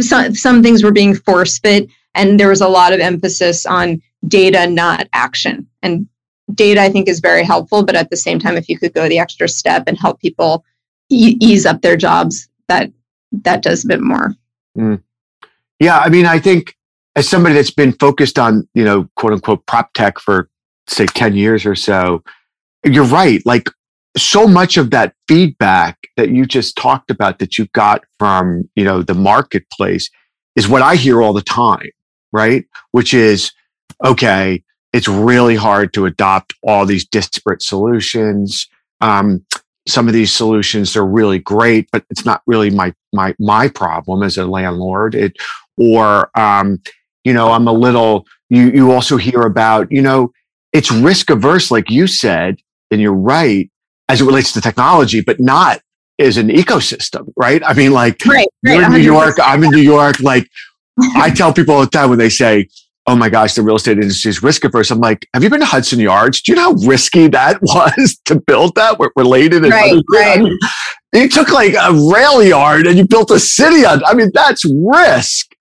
some, 0.00 0.34
some 0.34 0.62
things 0.62 0.84
were 0.84 0.92
being 0.92 1.14
force 1.14 1.58
fit 1.58 1.88
and 2.14 2.38
there 2.38 2.48
was 2.48 2.60
a 2.60 2.68
lot 2.68 2.92
of 2.92 3.00
emphasis 3.00 3.66
on 3.66 4.00
data, 4.26 4.66
not 4.66 5.08
action. 5.12 5.66
And 5.82 6.08
data, 6.54 6.80
I 6.80 6.90
think, 6.90 7.08
is 7.08 7.20
very 7.20 7.42
helpful. 7.42 7.84
But 7.84 7.96
at 7.96 8.10
the 8.10 8.16
same 8.16 8.38
time, 8.38 8.56
if 8.56 8.68
you 8.68 8.78
could 8.78 8.94
go 8.94 9.08
the 9.08 9.18
extra 9.18 9.48
step 9.48 9.84
and 9.86 9.98
help 9.98 10.20
people 10.20 10.64
e- 11.10 11.36
ease 11.40 11.66
up 11.66 11.82
their 11.82 11.96
jobs, 11.96 12.48
that 12.68 12.90
that 13.32 13.62
does 13.62 13.84
a 13.84 13.88
bit 13.88 14.00
more. 14.00 14.34
Mm. 14.78 15.02
Yeah, 15.80 15.98
I 15.98 16.08
mean, 16.08 16.26
I 16.26 16.38
think 16.38 16.74
as 17.16 17.28
somebody 17.28 17.54
that's 17.54 17.70
been 17.70 17.92
focused 17.92 18.38
on, 18.38 18.68
you 18.74 18.84
know, 18.84 19.08
quote 19.16 19.32
unquote 19.32 19.66
prop 19.66 19.92
tech 19.94 20.18
for 20.18 20.48
say 20.86 21.06
10 21.06 21.34
years 21.34 21.66
or 21.66 21.74
so, 21.74 22.22
you're 22.84 23.04
right. 23.04 23.40
Like 23.44 23.68
so 24.16 24.46
much 24.46 24.76
of 24.76 24.90
that 24.90 25.14
feedback 25.28 25.98
that 26.16 26.30
you 26.30 26.46
just 26.46 26.76
talked 26.76 27.10
about 27.10 27.38
that 27.38 27.58
you 27.58 27.66
got 27.72 28.04
from, 28.18 28.68
you 28.74 28.84
know, 28.84 29.02
the 29.02 29.14
marketplace 29.14 30.10
is 30.56 30.68
what 30.68 30.82
I 30.82 30.94
hear 30.94 31.22
all 31.22 31.32
the 31.32 31.42
time, 31.42 31.90
right? 32.34 32.66
Which 32.90 33.14
is, 33.14 33.52
okay, 34.04 34.62
it's 34.92 35.08
really 35.08 35.56
hard 35.56 35.94
to 35.94 36.06
adopt 36.06 36.52
all 36.62 36.84
these 36.84 37.06
disparate 37.06 37.62
solutions. 37.62 38.68
Um, 39.00 39.46
some 39.86 40.08
of 40.08 40.14
these 40.14 40.32
solutions 40.32 40.96
are 40.96 41.06
really 41.06 41.38
great, 41.38 41.88
but 41.92 42.04
it's 42.10 42.24
not 42.24 42.42
really 42.46 42.70
my 42.70 42.92
my 43.12 43.34
my 43.38 43.68
problem 43.68 44.22
as 44.22 44.36
a 44.36 44.46
landlord. 44.46 45.14
It 45.14 45.36
or 45.76 46.30
um, 46.38 46.82
you 47.22 47.32
know, 47.32 47.52
I'm 47.52 47.68
a 47.68 47.72
little. 47.72 48.26
You 48.50 48.70
you 48.70 48.92
also 48.92 49.16
hear 49.16 49.42
about 49.42 49.90
you 49.90 50.02
know, 50.02 50.32
it's 50.72 50.90
risk 50.90 51.30
averse, 51.30 51.70
like 51.70 51.90
you 51.90 52.06
said, 52.06 52.58
and 52.90 53.00
you're 53.00 53.14
right 53.14 53.70
as 54.08 54.20
it 54.20 54.24
relates 54.24 54.52
to 54.52 54.60
technology, 54.60 55.20
but 55.20 55.40
not 55.40 55.80
as 56.18 56.36
an 56.36 56.48
ecosystem, 56.48 57.32
right? 57.36 57.62
I 57.64 57.74
mean, 57.74 57.92
like 57.92 58.24
right, 58.26 58.46
right, 58.64 58.74
you're 58.74 58.84
in 58.84 58.92
New 58.92 58.98
York, 58.98 59.36
I'm 59.42 59.64
in 59.64 59.70
New 59.70 59.78
York. 59.78 60.20
Like 60.20 60.48
I 61.16 61.30
tell 61.30 61.52
people 61.52 61.74
all 61.74 61.80
the 61.80 61.86
time 61.86 62.08
when 62.08 62.18
they 62.18 62.28
say, 62.28 62.68
oh 63.06 63.16
my 63.16 63.28
gosh, 63.28 63.54
the 63.54 63.62
real 63.62 63.76
estate 63.76 63.98
industry 63.98 64.30
is 64.30 64.42
risk 64.42 64.64
averse. 64.64 64.90
I'm 64.90 64.98
like, 64.98 65.28
have 65.34 65.42
you 65.42 65.50
been 65.50 65.60
to 65.60 65.66
Hudson 65.66 66.00
Yards? 66.00 66.40
Do 66.40 66.52
you 66.52 66.56
know 66.56 66.74
how 66.74 66.86
risky 66.86 67.28
that 67.28 67.58
was 67.62 68.18
to 68.24 68.40
build 68.40 68.74
that? 68.76 68.98
We're 68.98 69.10
related. 69.16 69.64
Right, 69.64 70.02
right. 70.12 70.38
I 70.38 70.42
mean, 70.42 70.58
you 71.12 71.28
took 71.28 71.50
like 71.50 71.74
a 71.74 71.92
rail 71.92 72.42
yard 72.42 72.86
and 72.86 72.96
you 72.96 73.06
built 73.06 73.30
a 73.30 73.38
city 73.38 73.84
on. 73.84 74.02
I 74.04 74.14
mean, 74.14 74.30
that's 74.32 74.64
risk. 74.64 75.54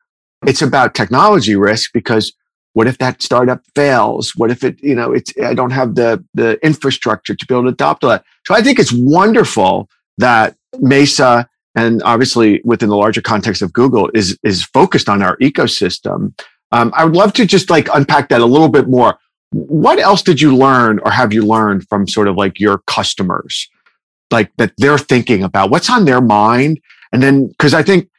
It's 0.46 0.62
about 0.62 0.94
technology 0.94 1.56
risk 1.56 1.92
because 1.94 2.34
what 2.74 2.88
if 2.88 2.98
that 2.98 3.22
startup 3.22 3.62
fails? 3.76 4.34
What 4.36 4.50
if 4.52 4.64
it, 4.64 4.82
you 4.82 4.96
know, 4.96 5.12
it's 5.14 5.32
I 5.44 5.54
don't 5.54 5.72
have 5.72 5.96
the 5.96 6.24
the 6.34 6.64
infrastructure 6.66 7.36
to 7.36 7.46
be 7.46 7.54
able 7.54 7.64
to 7.64 7.70
adopt 7.70 8.02
that. 8.02 8.24
So 8.46 8.56
I 8.56 8.62
think 8.62 8.80
it's 8.80 8.92
wonderful 8.92 9.90
that 10.18 10.56
Mesa 10.80 11.48
and 11.76 12.02
obviously 12.04 12.62
within 12.64 12.90
the 12.90 12.96
larger 12.96 13.22
context 13.22 13.62
of 13.62 13.74
Google 13.74 14.10
is 14.14 14.38
is 14.44 14.64
focused 14.64 15.10
on 15.10 15.22
our 15.22 15.38
ecosystem 15.38 16.34
um, 16.74 16.92
I 16.96 17.06
would 17.06 17.16
love 17.16 17.34
to 17.34 17.46
just 17.46 17.70
like 17.70 17.88
unpack 17.94 18.30
that 18.30 18.42
a 18.42 18.46
little 18.46 18.68
bit 18.68 18.90
more. 18.90 19.20
What 19.52 20.00
else 20.00 20.24
did 20.24 20.42
you 20.42 20.58
learn 20.58 21.00
or 21.06 21.12
have 21.12 21.32
you 21.32 21.46
learned 21.46 21.88
from 21.88 22.08
sort 22.08 22.28
of 22.28 22.36
like 22.36 22.60
your 22.60 22.80
customers, 22.88 23.70
like 24.32 24.52
that 24.58 24.74
they're 24.80 24.98
thinking 24.98 25.44
about 25.44 25.70
what's 25.70 25.90
on 25.90 26.06
their 26.06 26.20
mind? 26.20 26.80
And 27.12 27.22
then, 27.22 27.48
because 27.50 27.76
I 27.76 27.84
think 27.84 28.10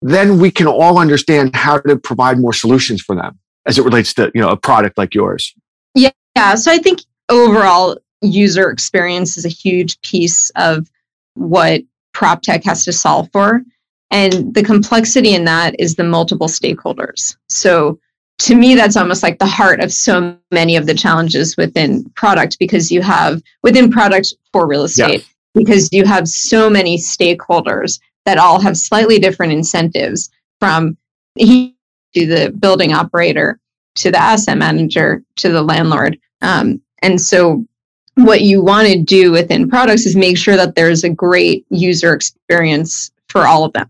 then 0.00 0.38
we 0.38 0.52
can 0.52 0.68
all 0.68 0.98
understand 1.00 1.56
how 1.56 1.78
to 1.80 1.96
provide 1.96 2.38
more 2.38 2.52
solutions 2.52 3.02
for 3.02 3.16
them 3.16 3.36
as 3.66 3.78
it 3.78 3.82
relates 3.82 4.14
to, 4.14 4.30
you 4.32 4.40
know, 4.40 4.50
a 4.50 4.56
product 4.56 4.96
like 4.96 5.12
yours. 5.12 5.52
Yeah. 5.96 6.10
Yeah. 6.36 6.54
So 6.54 6.70
I 6.70 6.78
think 6.78 7.00
overall 7.28 7.98
user 8.22 8.70
experience 8.70 9.36
is 9.36 9.44
a 9.44 9.48
huge 9.48 10.00
piece 10.02 10.50
of 10.50 10.88
what 11.34 11.82
prop 12.14 12.40
tech 12.40 12.64
has 12.64 12.84
to 12.84 12.92
solve 12.92 13.28
for. 13.32 13.62
And 14.10 14.54
the 14.54 14.62
complexity 14.62 15.34
in 15.34 15.44
that 15.44 15.74
is 15.78 15.96
the 15.96 16.04
multiple 16.04 16.46
stakeholders. 16.46 17.36
So 17.48 17.98
to 18.38 18.54
me, 18.54 18.74
that's 18.74 18.96
almost 18.96 19.22
like 19.22 19.38
the 19.38 19.46
heart 19.46 19.80
of 19.80 19.92
so 19.92 20.36
many 20.50 20.76
of 20.76 20.86
the 20.86 20.94
challenges 20.94 21.56
within 21.56 22.04
product 22.10 22.58
because 22.58 22.90
you 22.90 23.02
have 23.02 23.42
within 23.62 23.90
product 23.90 24.34
for 24.52 24.66
real 24.66 24.84
estate, 24.84 25.20
yeah. 25.20 25.60
because 25.60 25.88
you 25.92 26.04
have 26.04 26.28
so 26.28 26.70
many 26.70 26.98
stakeholders 26.98 28.00
that 28.24 28.38
all 28.38 28.60
have 28.60 28.76
slightly 28.76 29.18
different 29.18 29.52
incentives 29.52 30.30
from 30.60 30.96
to 31.38 31.74
the 32.14 32.54
building 32.58 32.92
operator 32.92 33.58
to 33.96 34.10
the 34.10 34.20
asset 34.20 34.58
manager 34.58 35.22
to 35.36 35.50
the 35.50 35.62
landlord. 35.62 36.18
Um, 36.42 36.80
and 37.02 37.20
so 37.20 37.64
what 38.16 38.42
you 38.42 38.62
want 38.62 38.88
to 38.88 39.02
do 39.02 39.32
within 39.32 39.68
products 39.68 40.06
is 40.06 40.16
make 40.16 40.38
sure 40.38 40.56
that 40.56 40.74
there's 40.74 41.04
a 41.04 41.10
great 41.10 41.66
user 41.70 42.12
experience 42.12 43.10
for 43.28 43.46
all 43.46 43.64
of 43.64 43.72
them. 43.72 43.88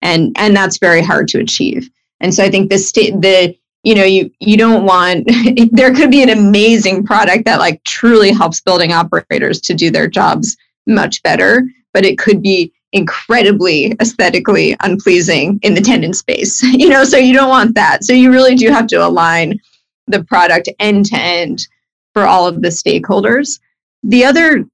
And 0.00 0.32
and 0.36 0.56
that's 0.56 0.78
very 0.78 1.02
hard 1.02 1.28
to 1.28 1.38
achieve. 1.38 1.88
And 2.20 2.32
so 2.32 2.42
i 2.42 2.50
think 2.50 2.70
the 2.70 2.78
state 2.78 3.20
the 3.20 3.56
you 3.82 3.94
know 3.94 4.04
you 4.04 4.30
you 4.40 4.56
don't 4.56 4.84
want 4.84 5.28
there 5.72 5.94
could 5.94 6.10
be 6.10 6.22
an 6.22 6.30
amazing 6.30 7.04
product 7.04 7.44
that 7.44 7.58
like 7.58 7.82
truly 7.84 8.30
helps 8.30 8.60
building 8.60 8.92
operators 8.92 9.60
to 9.62 9.74
do 9.74 9.90
their 9.90 10.06
jobs 10.08 10.56
much 10.86 11.22
better 11.22 11.64
but 11.92 12.04
it 12.04 12.18
could 12.18 12.40
be 12.40 12.72
incredibly 12.92 13.96
aesthetically 14.00 14.76
unpleasing 14.80 15.58
in 15.62 15.74
the 15.74 15.80
tenant 15.80 16.14
space 16.14 16.62
you 16.62 16.88
know 16.88 17.04
so 17.04 17.16
you 17.16 17.34
don't 17.34 17.48
want 17.48 17.74
that. 17.74 18.04
So 18.04 18.12
you 18.12 18.30
really 18.30 18.54
do 18.54 18.70
have 18.70 18.86
to 18.88 19.04
align 19.04 19.58
the 20.06 20.24
product 20.24 20.68
end 20.78 21.06
to 21.06 21.16
end 21.16 21.66
for 22.14 22.26
all 22.26 22.46
of 22.46 22.62
the 22.62 22.68
stakeholders 22.68 23.58
the 24.02 24.24
other 24.24 24.64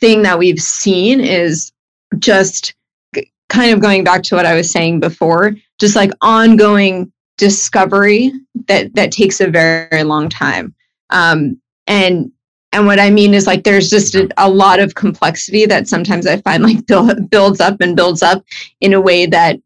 thing 0.00 0.22
that 0.22 0.38
we've 0.38 0.60
seen 0.60 1.20
is 1.20 1.72
just 2.18 2.74
kind 3.48 3.72
of 3.72 3.80
going 3.80 4.04
back 4.04 4.22
to 4.24 4.34
what 4.34 4.46
I 4.46 4.54
was 4.54 4.70
saying 4.70 5.00
before, 5.00 5.54
just 5.78 5.96
like 5.96 6.10
ongoing 6.20 7.12
discovery 7.38 8.32
that 8.66 8.94
that 8.94 9.12
takes 9.12 9.40
a 9.40 9.48
very, 9.48 9.88
very 9.90 10.04
long 10.04 10.28
time. 10.28 10.74
Um, 11.10 11.60
and 11.86 12.30
and 12.72 12.86
what 12.86 12.98
I 12.98 13.10
mean 13.10 13.32
is 13.32 13.46
like 13.46 13.64
there's 13.64 13.88
just 13.88 14.14
a, 14.14 14.28
a 14.36 14.50
lot 14.50 14.80
of 14.80 14.94
complexity 14.94 15.66
that 15.66 15.88
sometimes 15.88 16.26
I 16.26 16.38
find 16.38 16.62
like 16.62 16.86
build, 16.86 17.30
builds 17.30 17.60
up 17.60 17.80
and 17.80 17.96
builds 17.96 18.22
up 18.22 18.44
in 18.80 18.92
a 18.92 19.00
way 19.00 19.26
that 19.26 19.60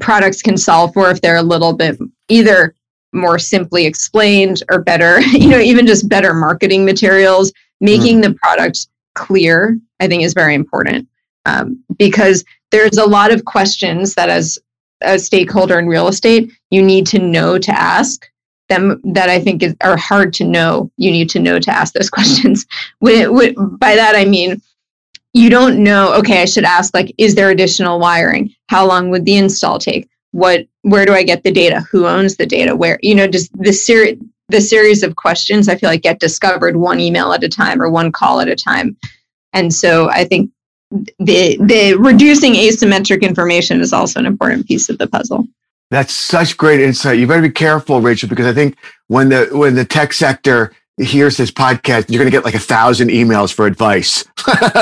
products 0.00 0.42
can 0.42 0.56
solve 0.56 0.92
for 0.94 1.10
if 1.10 1.20
they're 1.20 1.36
a 1.36 1.42
little 1.42 1.74
bit 1.74 1.98
either 2.28 2.74
more 3.14 3.38
simply 3.38 3.86
explained 3.86 4.62
or 4.70 4.82
better, 4.82 5.20
you 5.32 5.48
know, 5.48 5.60
even 5.60 5.86
just 5.86 6.08
better 6.08 6.34
marketing 6.34 6.84
materials, 6.84 7.52
making 7.80 8.18
mm. 8.18 8.22
the 8.24 8.34
product 8.34 8.88
clear, 9.14 9.78
I 10.00 10.08
think 10.08 10.22
is 10.22 10.34
very 10.34 10.54
important. 10.54 11.08
Um, 11.46 11.82
because 11.98 12.44
there's 12.70 12.96
a 12.96 13.06
lot 13.06 13.32
of 13.32 13.44
questions 13.44 14.14
that 14.14 14.28
as 14.28 14.58
a 15.02 15.18
stakeholder 15.18 15.78
in 15.78 15.86
real 15.86 16.08
estate 16.08 16.50
you 16.70 16.82
need 16.82 17.06
to 17.06 17.18
know 17.18 17.58
to 17.58 17.70
ask 17.70 18.26
them 18.70 19.00
that 19.04 19.28
I 19.28 19.38
think 19.38 19.62
is, 19.62 19.76
are 19.82 19.96
hard 19.96 20.32
to 20.34 20.44
know. 20.44 20.90
You 20.96 21.10
need 21.10 21.28
to 21.30 21.38
know 21.38 21.58
to 21.58 21.70
ask 21.70 21.92
those 21.92 22.08
questions. 22.18 22.64
by 23.00 23.94
that 23.94 24.14
I 24.16 24.24
mean 24.24 24.60
you 25.34 25.50
don't 25.50 25.82
know. 25.82 26.14
Okay, 26.14 26.40
I 26.40 26.44
should 26.44 26.64
ask 26.64 26.94
like, 26.94 27.12
is 27.18 27.34
there 27.34 27.50
additional 27.50 27.98
wiring? 27.98 28.54
How 28.68 28.86
long 28.86 29.10
would 29.10 29.24
the 29.24 29.36
install 29.36 29.78
take? 29.78 30.08
What? 30.34 30.66
Where 30.82 31.06
do 31.06 31.12
I 31.14 31.22
get 31.22 31.44
the 31.44 31.52
data? 31.52 31.80
Who 31.92 32.06
owns 32.06 32.36
the 32.36 32.44
data? 32.44 32.74
Where? 32.74 32.98
You 33.02 33.14
know, 33.14 33.28
just 33.28 33.56
the 33.56 33.72
series 33.72 34.18
the 34.48 34.60
series 34.60 35.04
of 35.04 35.14
questions 35.14 35.68
I 35.68 35.76
feel 35.76 35.88
like 35.88 36.02
get 36.02 36.18
discovered 36.18 36.76
one 36.76 36.98
email 36.98 37.32
at 37.32 37.44
a 37.44 37.48
time 37.48 37.80
or 37.80 37.88
one 37.88 38.10
call 38.10 38.40
at 38.40 38.48
a 38.48 38.56
time. 38.56 38.96
And 39.52 39.72
so 39.72 40.10
I 40.10 40.24
think 40.24 40.50
the 41.20 41.56
the 41.60 41.94
reducing 41.98 42.54
asymmetric 42.54 43.22
information 43.22 43.80
is 43.80 43.92
also 43.92 44.18
an 44.18 44.26
important 44.26 44.66
piece 44.66 44.88
of 44.88 44.98
the 44.98 45.06
puzzle. 45.06 45.46
That's 45.92 46.12
such 46.12 46.56
great 46.56 46.80
insight. 46.80 47.20
You 47.20 47.28
better 47.28 47.42
be 47.42 47.50
careful, 47.50 48.00
Rachel, 48.00 48.28
because 48.28 48.46
I 48.46 48.52
think 48.52 48.76
when 49.06 49.28
the 49.28 49.46
when 49.52 49.76
the 49.76 49.84
tech 49.84 50.12
sector 50.12 50.72
hears 50.98 51.36
this 51.36 51.50
podcast, 51.50 52.08
you're 52.08 52.18
going 52.18 52.30
to 52.30 52.36
get 52.36 52.44
like 52.44 52.54
a 52.54 52.58
thousand 52.58 53.08
emails 53.08 53.52
for 53.52 53.66
advice, 53.66 54.24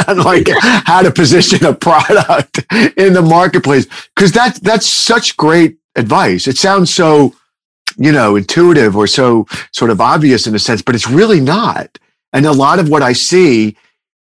like 0.09 0.49
how 0.61 1.03
to 1.03 1.11
position 1.11 1.65
a 1.65 1.75
product 1.75 2.65
in 2.97 3.13
the 3.13 3.23
marketplace. 3.23 3.87
Because 4.15 4.33
that's 4.33 4.59
that's 4.61 4.87
such 4.87 5.37
great 5.37 5.79
advice. 5.97 6.47
It 6.47 6.59
sounds 6.59 6.93
so, 6.93 7.35
you 7.97 8.13
know, 8.13 8.37
intuitive 8.37 8.97
or 8.97 9.07
so 9.07 9.47
sort 9.73 9.91
of 9.91 10.01
obvious 10.01 10.47
in 10.47 10.55
a 10.55 10.59
sense, 10.59 10.83
but 10.83 10.95
it's 10.95 11.09
really 11.09 11.41
not. 11.41 11.99
And 12.33 12.47
a 12.47 12.53
lot 12.53 12.79
of 12.79 12.89
what 12.89 13.03
I 13.03 13.13
see 13.13 13.77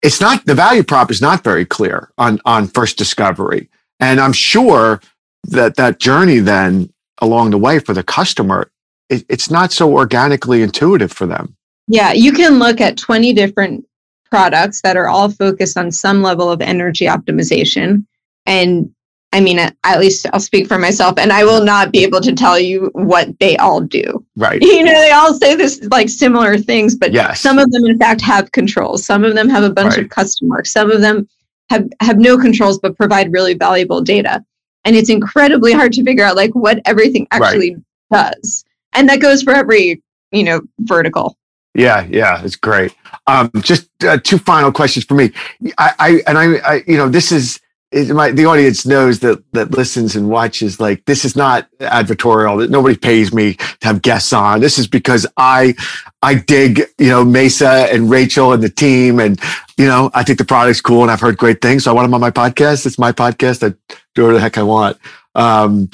it's 0.02 0.20
not 0.20 0.44
the 0.44 0.54
value 0.54 0.82
prop 0.82 1.10
is 1.10 1.22
not 1.22 1.44
very 1.44 1.64
clear 1.64 2.10
on 2.18 2.40
on 2.44 2.66
first 2.66 2.98
discovery 2.98 3.68
and 4.00 4.20
i'm 4.20 4.32
sure 4.32 5.00
that 5.44 5.76
that 5.76 5.98
journey 5.98 6.38
then 6.38 6.92
along 7.18 7.50
the 7.50 7.58
way 7.58 7.78
for 7.78 7.94
the 7.94 8.02
customer 8.02 8.70
it, 9.08 9.24
it's 9.28 9.50
not 9.50 9.72
so 9.72 9.92
organically 9.92 10.62
intuitive 10.62 11.12
for 11.12 11.26
them 11.26 11.56
yeah 11.88 12.12
you 12.12 12.32
can 12.32 12.58
look 12.58 12.80
at 12.80 12.96
20 12.96 13.32
different 13.32 13.84
products 14.30 14.80
that 14.82 14.96
are 14.96 15.08
all 15.08 15.30
focused 15.30 15.76
on 15.76 15.90
some 15.90 16.22
level 16.22 16.50
of 16.50 16.60
energy 16.60 17.06
optimization 17.06 18.04
and 18.46 18.92
I 19.32 19.40
mean, 19.40 19.58
at 19.58 19.98
least 19.98 20.26
I'll 20.32 20.40
speak 20.40 20.66
for 20.66 20.78
myself, 20.78 21.18
and 21.18 21.32
I 21.32 21.44
will 21.44 21.64
not 21.64 21.90
be 21.90 22.02
able 22.04 22.20
to 22.20 22.34
tell 22.34 22.58
you 22.58 22.90
what 22.92 23.38
they 23.40 23.56
all 23.56 23.80
do. 23.80 24.24
Right. 24.36 24.60
You 24.72 24.84
know, 24.84 25.00
they 25.00 25.10
all 25.10 25.34
say 25.34 25.54
this 25.54 25.82
like 25.90 26.08
similar 26.08 26.58
things, 26.58 26.96
but 26.96 27.12
yes. 27.12 27.40
some 27.40 27.58
of 27.58 27.70
them, 27.70 27.84
in 27.86 27.98
fact, 27.98 28.20
have 28.22 28.50
controls. 28.52 29.04
Some 29.04 29.24
of 29.24 29.34
them 29.34 29.48
have 29.48 29.62
a 29.62 29.70
bunch 29.70 29.96
right. 29.96 30.04
of 30.04 30.10
custom 30.10 30.48
marks. 30.48 30.72
Some 30.72 30.90
of 30.90 31.00
them 31.00 31.28
have 31.70 31.88
have 32.00 32.18
no 32.18 32.36
controls, 32.36 32.78
but 32.78 32.96
provide 32.96 33.32
really 33.32 33.54
valuable 33.54 34.00
data. 34.00 34.44
And 34.84 34.96
it's 34.96 35.08
incredibly 35.08 35.72
hard 35.72 35.92
to 35.92 36.04
figure 36.04 36.24
out 36.24 36.36
like 36.36 36.54
what 36.54 36.80
everything 36.84 37.28
actually 37.30 37.76
right. 38.10 38.34
does, 38.34 38.64
and 38.92 39.08
that 39.08 39.20
goes 39.20 39.42
for 39.42 39.52
every 39.52 40.02
you 40.32 40.42
know 40.42 40.62
vertical. 40.80 41.36
Yeah, 41.74 42.06
yeah, 42.10 42.42
it's 42.44 42.56
great. 42.56 42.94
Um, 43.26 43.50
just 43.60 43.88
uh, 44.04 44.18
two 44.18 44.38
final 44.38 44.72
questions 44.72 45.06
for 45.06 45.14
me. 45.14 45.32
I, 45.78 45.92
I 45.98 46.22
and 46.26 46.38
I, 46.38 46.44
I, 46.58 46.82
you 46.86 46.96
know, 46.96 47.08
this 47.08 47.32
is 47.32 47.60
it, 47.92 48.08
my, 48.14 48.30
the 48.30 48.46
audience 48.46 48.86
knows 48.86 49.20
that 49.20 49.42
that 49.52 49.70
listens 49.72 50.16
and 50.16 50.28
watches 50.28 50.80
like 50.80 51.04
this 51.04 51.24
is 51.24 51.36
not 51.36 51.68
advertorial 51.80 52.58
that 52.58 52.70
nobody 52.70 52.96
pays 52.96 53.32
me 53.32 53.54
to 53.54 53.86
have 53.86 54.02
guests 54.02 54.32
on. 54.32 54.60
This 54.60 54.78
is 54.78 54.86
because 54.86 55.26
i 55.36 55.74
i 56.22 56.34
dig 56.34 56.82
you 56.98 57.08
know 57.08 57.24
mesa 57.24 57.88
and 57.92 58.10
rachel 58.10 58.52
and 58.52 58.62
the 58.62 58.68
team 58.68 59.20
and 59.20 59.38
you 59.76 59.86
know 59.86 60.10
i 60.14 60.22
think 60.22 60.38
the 60.38 60.44
product's 60.44 60.80
cool 60.80 61.02
and 61.02 61.10
i've 61.10 61.20
heard 61.20 61.36
great 61.36 61.60
things. 61.60 61.84
So 61.84 61.90
i 61.90 61.94
want 61.94 62.06
them 62.06 62.14
on 62.14 62.20
my 62.20 62.30
podcast. 62.30 62.86
It's 62.86 62.98
my 62.98 63.12
podcast. 63.12 63.62
I 63.62 63.74
do 64.14 64.22
whatever 64.22 64.34
the 64.34 64.40
heck 64.40 64.58
i 64.58 64.62
want. 64.62 64.96
Um, 65.34 65.90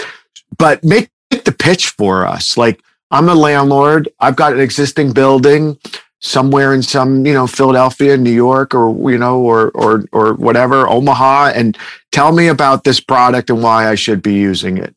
but 0.57 0.83
make 0.85 1.11
the 1.31 1.55
pitch 1.57 1.89
for 1.91 2.27
us. 2.27 2.57
Like 2.57 2.81
i'm 3.11 3.29
a 3.29 3.35
landlord 3.35 4.09
i've 4.21 4.37
got 4.37 4.53
an 4.53 4.61
existing 4.61 5.13
building 5.13 5.79
somewhere 6.21 6.75
in 6.75 6.83
some 6.83 7.25
you 7.25 7.33
know 7.33 7.47
Philadelphia, 7.47 8.17
New 8.17 8.33
York, 8.33 8.75
or 8.75 9.11
you 9.11 9.19
know, 9.19 9.39
or 9.41 9.71
or 9.71 10.05
or 10.13 10.35
whatever, 10.35 10.89
Omaha, 10.89 11.53
and 11.55 11.77
tell 12.13 12.33
me 12.33 12.49
about 12.49 12.85
this 12.85 13.01
product 13.01 13.51
and 13.51 13.63
why 13.63 13.89
I 13.89 13.95
should 13.95 14.23
be 14.23 14.35
using 14.35 14.79
it. 14.79 14.95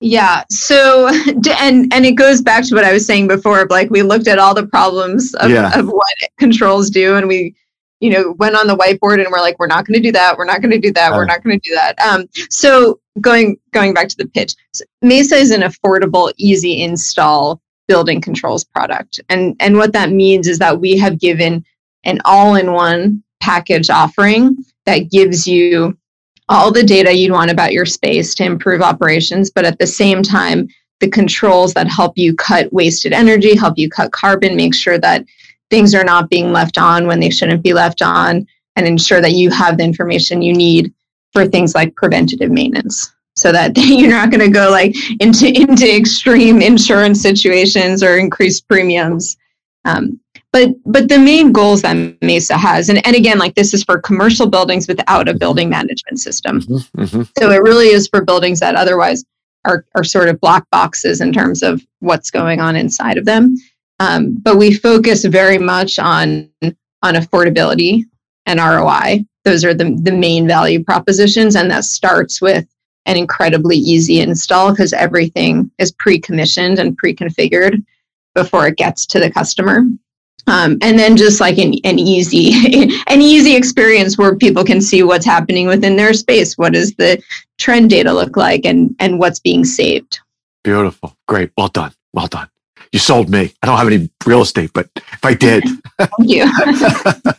Yeah. 0.00 0.44
So, 0.50 1.08
and 1.58 1.92
and 1.92 2.06
it 2.06 2.12
goes 2.12 2.42
back 2.42 2.64
to 2.64 2.74
what 2.74 2.84
I 2.84 2.92
was 2.92 3.06
saying 3.06 3.28
before. 3.28 3.66
Like 3.70 3.90
we 3.90 4.02
looked 4.02 4.28
at 4.28 4.38
all 4.38 4.54
the 4.54 4.66
problems 4.66 5.34
of, 5.34 5.50
yeah. 5.50 5.78
of 5.78 5.86
what 5.86 6.16
controls 6.38 6.90
do, 6.90 7.16
and 7.16 7.28
we, 7.28 7.54
you 8.00 8.10
know, 8.10 8.32
went 8.38 8.56
on 8.56 8.66
the 8.66 8.76
whiteboard 8.76 9.22
and 9.22 9.30
we're 9.30 9.40
like, 9.40 9.58
we're 9.58 9.66
not 9.66 9.86
going 9.86 10.00
to 10.00 10.06
do 10.06 10.12
that. 10.12 10.36
We're 10.36 10.44
not 10.44 10.60
going 10.60 10.72
to 10.72 10.78
do 10.78 10.92
that. 10.92 11.12
We're 11.12 11.24
not 11.24 11.42
going 11.42 11.58
to 11.58 11.68
do 11.68 11.74
that. 11.74 11.98
Um. 12.00 12.26
So 12.50 13.00
going 13.20 13.56
going 13.72 13.94
back 13.94 14.08
to 14.08 14.16
the 14.16 14.28
pitch, 14.28 14.54
so 14.72 14.84
Mesa 15.02 15.36
is 15.36 15.50
an 15.50 15.62
affordable, 15.62 16.32
easy 16.36 16.82
install 16.82 17.60
building 17.88 18.20
controls 18.20 18.64
product. 18.64 19.20
And, 19.28 19.56
and 19.60 19.76
what 19.76 19.92
that 19.92 20.10
means 20.10 20.48
is 20.48 20.58
that 20.58 20.80
we 20.80 20.96
have 20.98 21.18
given 21.18 21.64
an 22.04 22.20
all 22.24 22.54
in 22.56 22.72
one 22.72 23.22
package 23.40 23.90
offering 23.90 24.56
that 24.86 25.10
gives 25.10 25.46
you 25.46 25.96
all 26.48 26.72
the 26.72 26.82
data 26.82 27.12
you'd 27.12 27.32
want 27.32 27.50
about 27.50 27.72
your 27.72 27.86
space 27.86 28.34
to 28.36 28.44
improve 28.44 28.80
operations, 28.80 29.50
but 29.50 29.64
at 29.64 29.78
the 29.78 29.86
same 29.86 30.22
time, 30.22 30.68
the 31.00 31.08
controls 31.08 31.74
that 31.74 31.88
help 31.88 32.16
you 32.16 32.34
cut 32.34 32.72
wasted 32.72 33.12
energy, 33.12 33.54
help 33.54 33.74
you 33.76 33.90
cut 33.90 34.12
carbon, 34.12 34.56
make 34.56 34.74
sure 34.74 34.98
that 34.98 35.24
things 35.70 35.94
are 35.94 36.04
not 36.04 36.30
being 36.30 36.52
left 36.52 36.78
on 36.78 37.06
when 37.06 37.20
they 37.20 37.30
shouldn't 37.30 37.62
be 37.62 37.72
left 37.72 38.02
on, 38.02 38.46
and 38.76 38.86
ensure 38.86 39.20
that 39.20 39.32
you 39.32 39.50
have 39.50 39.78
the 39.78 39.84
information 39.84 40.42
you 40.42 40.54
need 40.54 40.92
for 41.32 41.46
things 41.46 41.74
like 41.74 41.94
preventative 41.96 42.50
maintenance 42.50 43.12
so 43.36 43.52
that 43.52 43.72
you're 43.76 44.10
not 44.10 44.30
going 44.30 44.40
to 44.40 44.50
go 44.50 44.70
like 44.70 44.94
into 45.20 45.48
into 45.48 45.94
extreme 45.94 46.60
insurance 46.60 47.20
situations 47.20 48.02
or 48.02 48.16
increased 48.16 48.66
premiums. 48.68 49.36
Um, 49.84 50.18
but 50.52 50.70
but 50.86 51.08
the 51.08 51.18
main 51.18 51.52
goals 51.52 51.82
that 51.82 52.16
Mesa 52.22 52.56
has, 52.56 52.88
and, 52.88 53.06
and 53.06 53.14
again, 53.14 53.38
like 53.38 53.54
this 53.54 53.74
is 53.74 53.84
for 53.84 54.00
commercial 54.00 54.46
buildings 54.46 54.88
without 54.88 55.28
a 55.28 55.32
mm-hmm. 55.32 55.38
building 55.38 55.68
management 55.68 56.18
system. 56.18 56.60
Mm-hmm, 56.62 57.02
mm-hmm. 57.02 57.22
So 57.38 57.50
it 57.50 57.62
really 57.62 57.88
is 57.88 58.08
for 58.08 58.24
buildings 58.24 58.60
that 58.60 58.74
otherwise 58.74 59.24
are 59.64 59.84
are 59.94 60.04
sort 60.04 60.28
of 60.28 60.40
black 60.40 60.64
boxes 60.70 61.20
in 61.20 61.32
terms 61.32 61.62
of 61.62 61.82
what's 62.00 62.30
going 62.30 62.60
on 62.60 62.74
inside 62.74 63.18
of 63.18 63.26
them. 63.26 63.56
Um, 63.98 64.36
but 64.42 64.56
we 64.56 64.74
focus 64.74 65.24
very 65.24 65.58
much 65.58 65.98
on 65.98 66.50
on 67.02 67.14
affordability 67.14 68.04
and 68.46 68.60
ROI. 68.60 69.24
Those 69.44 69.64
are 69.64 69.74
the, 69.74 69.98
the 70.02 70.12
main 70.12 70.46
value 70.46 70.82
propositions, 70.82 71.56
and 71.56 71.70
that 71.70 71.84
starts 71.84 72.42
with 72.42 72.66
an 73.06 73.16
incredibly 73.16 73.76
easy 73.76 74.20
install 74.20 74.70
because 74.72 74.92
everything 74.92 75.70
is 75.78 75.92
pre-commissioned 75.92 76.78
and 76.78 76.96
pre-configured 76.98 77.82
before 78.34 78.66
it 78.66 78.76
gets 78.76 79.06
to 79.06 79.20
the 79.20 79.30
customer. 79.30 79.84
Um, 80.48 80.78
and 80.82 80.98
then 80.98 81.16
just 81.16 81.40
like 81.40 81.58
an, 81.58 81.74
an 81.84 81.98
easy 81.98 82.52
an 83.06 83.22
easy 83.22 83.56
experience 83.56 84.18
where 84.18 84.36
people 84.36 84.64
can 84.64 84.80
see 84.80 85.02
what's 85.02 85.26
happening 85.26 85.66
within 85.66 85.96
their 85.96 86.12
space. 86.12 86.58
What 86.58 86.72
does 86.74 86.94
the 86.94 87.22
trend 87.58 87.90
data 87.90 88.12
look 88.12 88.36
like 88.36 88.64
and 88.64 88.94
and 88.98 89.18
what's 89.18 89.40
being 89.40 89.64
saved. 89.64 90.20
Beautiful. 90.62 91.16
Great. 91.26 91.50
Well 91.56 91.68
done. 91.68 91.92
Well 92.12 92.26
done 92.26 92.48
you 92.96 93.00
sold 93.00 93.28
me. 93.30 93.52
I 93.62 93.66
don't 93.66 93.78
have 93.78 93.86
any 93.86 94.10
real 94.24 94.42
estate 94.42 94.72
but 94.72 94.88
if 94.96 95.24
i 95.24 95.34
did. 95.34 95.62
Thank 95.98 96.12
you. 96.18 96.44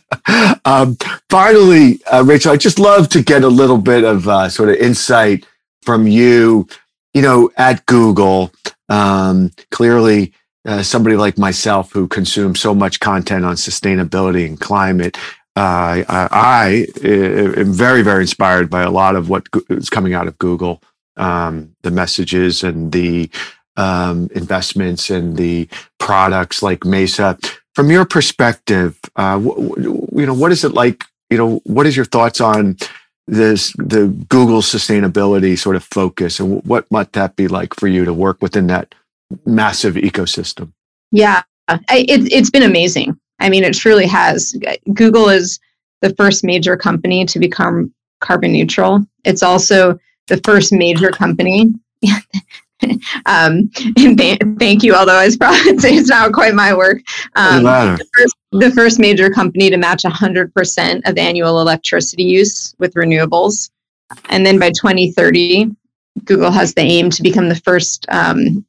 Um, 0.66 0.98
finally 1.30 2.04
uh, 2.04 2.22
rachel 2.22 2.52
i 2.52 2.56
just 2.58 2.78
love 2.78 3.08
to 3.10 3.22
get 3.22 3.44
a 3.44 3.48
little 3.48 3.78
bit 3.78 4.04
of 4.04 4.28
uh, 4.28 4.50
sort 4.50 4.68
of 4.68 4.76
insight 4.76 5.46
from 5.88 6.06
you, 6.06 6.68
you 7.14 7.22
know, 7.22 7.50
at 7.56 7.86
Google, 7.86 8.52
um, 8.90 9.50
clearly 9.70 10.34
uh, 10.66 10.82
somebody 10.82 11.16
like 11.16 11.38
myself 11.38 11.92
who 11.92 12.06
consumes 12.06 12.60
so 12.60 12.74
much 12.74 13.00
content 13.00 13.46
on 13.46 13.54
sustainability 13.54 14.46
and 14.46 14.60
climate, 14.60 15.16
uh, 15.56 16.04
I, 16.06 16.28
I, 16.30 16.86
am 17.02 17.72
very, 17.72 18.02
very 18.02 18.20
inspired 18.20 18.68
by 18.68 18.82
a 18.82 18.90
lot 18.90 19.16
of 19.16 19.30
what 19.30 19.48
is 19.70 19.88
coming 19.88 20.12
out 20.12 20.28
of 20.28 20.36
Google, 20.36 20.82
um, 21.16 21.74
the 21.82 21.90
messages 21.90 22.62
and 22.62 22.92
the 22.92 23.30
um, 23.78 24.28
investments 24.34 25.08
and 25.08 25.36
the 25.36 25.68
products 25.98 26.62
like 26.62 26.84
Mesa. 26.84 27.38
From 27.74 27.90
your 27.90 28.04
perspective, 28.04 28.98
uh, 29.16 29.40
you 29.40 30.26
know, 30.26 30.34
what 30.34 30.52
is 30.52 30.64
it 30.64 30.74
like? 30.74 31.04
You 31.30 31.38
know, 31.38 31.60
what 31.64 31.86
is 31.86 31.96
your 31.96 32.04
thoughts 32.04 32.40
on 32.40 32.76
this 33.28 33.72
the 33.78 34.08
Google 34.28 34.62
sustainability 34.62 35.56
sort 35.56 35.76
of 35.76 35.84
focus, 35.84 36.40
and 36.40 36.62
what 36.64 36.90
might 36.90 37.12
that 37.12 37.36
be 37.36 37.46
like 37.46 37.74
for 37.74 37.86
you 37.86 38.04
to 38.04 38.12
work 38.12 38.42
within 38.42 38.66
that 38.66 38.94
massive 39.46 39.94
ecosystem? 39.94 40.72
Yeah, 41.12 41.42
it, 41.68 42.32
it's 42.32 42.50
been 42.50 42.64
amazing. 42.64 43.18
I 43.38 43.48
mean, 43.48 43.62
it 43.62 43.74
truly 43.74 44.06
has. 44.06 44.58
Google 44.92 45.28
is 45.28 45.60
the 46.02 46.14
first 46.16 46.42
major 46.42 46.76
company 46.76 47.24
to 47.26 47.38
become 47.38 47.94
carbon 48.20 48.52
neutral. 48.52 49.06
It's 49.24 49.42
also 49.42 50.00
the 50.26 50.38
first 50.38 50.72
major 50.72 51.10
company 51.10 51.72
um, 53.26 53.70
and 53.96 54.18
th- 54.18 54.40
thank 54.58 54.82
you, 54.82 54.94
although 54.94 55.20
it's 55.20 55.36
probably 55.36 55.60
it's 55.64 56.08
not 56.08 56.32
quite 56.32 56.54
my 56.54 56.74
work. 56.74 56.98
Um, 57.34 57.64
the, 57.64 58.06
first, 58.16 58.36
the 58.52 58.70
first 58.70 58.98
major 58.98 59.30
company 59.30 59.70
to 59.70 59.76
match 59.76 60.02
100% 60.02 61.08
of 61.08 61.18
annual 61.18 61.60
electricity 61.60 62.24
use 62.24 62.74
with 62.78 62.94
renewables. 62.94 63.70
And 64.28 64.46
then 64.46 64.58
by 64.58 64.70
2030, 64.70 65.70
Google 66.24 66.50
has 66.50 66.74
the 66.74 66.82
aim 66.82 67.10
to 67.10 67.22
become 67.22 67.48
the 67.48 67.56
first, 67.56 68.06
um, 68.08 68.64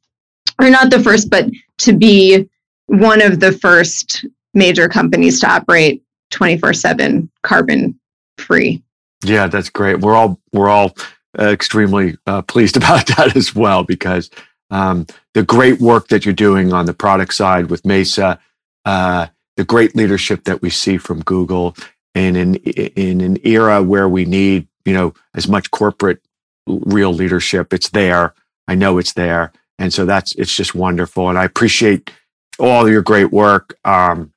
or 0.60 0.70
not 0.70 0.90
the 0.90 1.00
first, 1.00 1.30
but 1.30 1.48
to 1.78 1.92
be 1.92 2.48
one 2.86 3.22
of 3.22 3.40
the 3.40 3.52
first 3.52 4.24
major 4.54 4.88
companies 4.88 5.40
to 5.40 5.50
operate 5.50 6.02
24 6.30 6.72
7 6.72 7.30
carbon 7.42 7.98
free. 8.38 8.82
Yeah, 9.22 9.46
that's 9.46 9.68
great. 9.68 10.00
We're 10.00 10.14
all, 10.14 10.40
we're 10.52 10.68
all, 10.68 10.94
extremely 11.38 12.16
uh, 12.26 12.42
pleased 12.42 12.76
about 12.78 13.06
that 13.08 13.36
as 13.36 13.54
well 13.54 13.84
because 13.84 14.30
um, 14.70 15.06
the 15.34 15.42
great 15.42 15.80
work 15.80 16.08
that 16.08 16.24
you're 16.24 16.34
doing 16.34 16.72
on 16.72 16.86
the 16.86 16.94
product 16.94 17.34
side 17.34 17.70
with 17.70 17.84
Mesa, 17.84 18.38
uh, 18.84 19.26
the 19.56 19.64
great 19.64 19.96
leadership 19.96 20.44
that 20.44 20.62
we 20.62 20.70
see 20.70 20.96
from 20.96 21.22
Google, 21.22 21.76
and 22.14 22.36
in 22.36 22.54
in 22.56 23.20
an 23.20 23.38
era 23.44 23.82
where 23.82 24.08
we 24.08 24.24
need 24.24 24.66
you 24.84 24.94
know 24.94 25.14
as 25.34 25.48
much 25.48 25.70
corporate 25.70 26.20
real 26.66 27.12
leadership, 27.12 27.72
it's 27.72 27.90
there. 27.90 28.34
I 28.68 28.74
know 28.74 28.98
it's 28.98 29.12
there, 29.12 29.52
and 29.78 29.92
so 29.92 30.06
that's 30.06 30.34
it's 30.36 30.54
just 30.54 30.74
wonderful, 30.74 31.28
and 31.28 31.38
I 31.38 31.44
appreciate 31.44 32.12
all 32.58 32.88
your 32.88 33.02
great 33.02 33.32
work. 33.32 33.76
Um, 33.84 34.32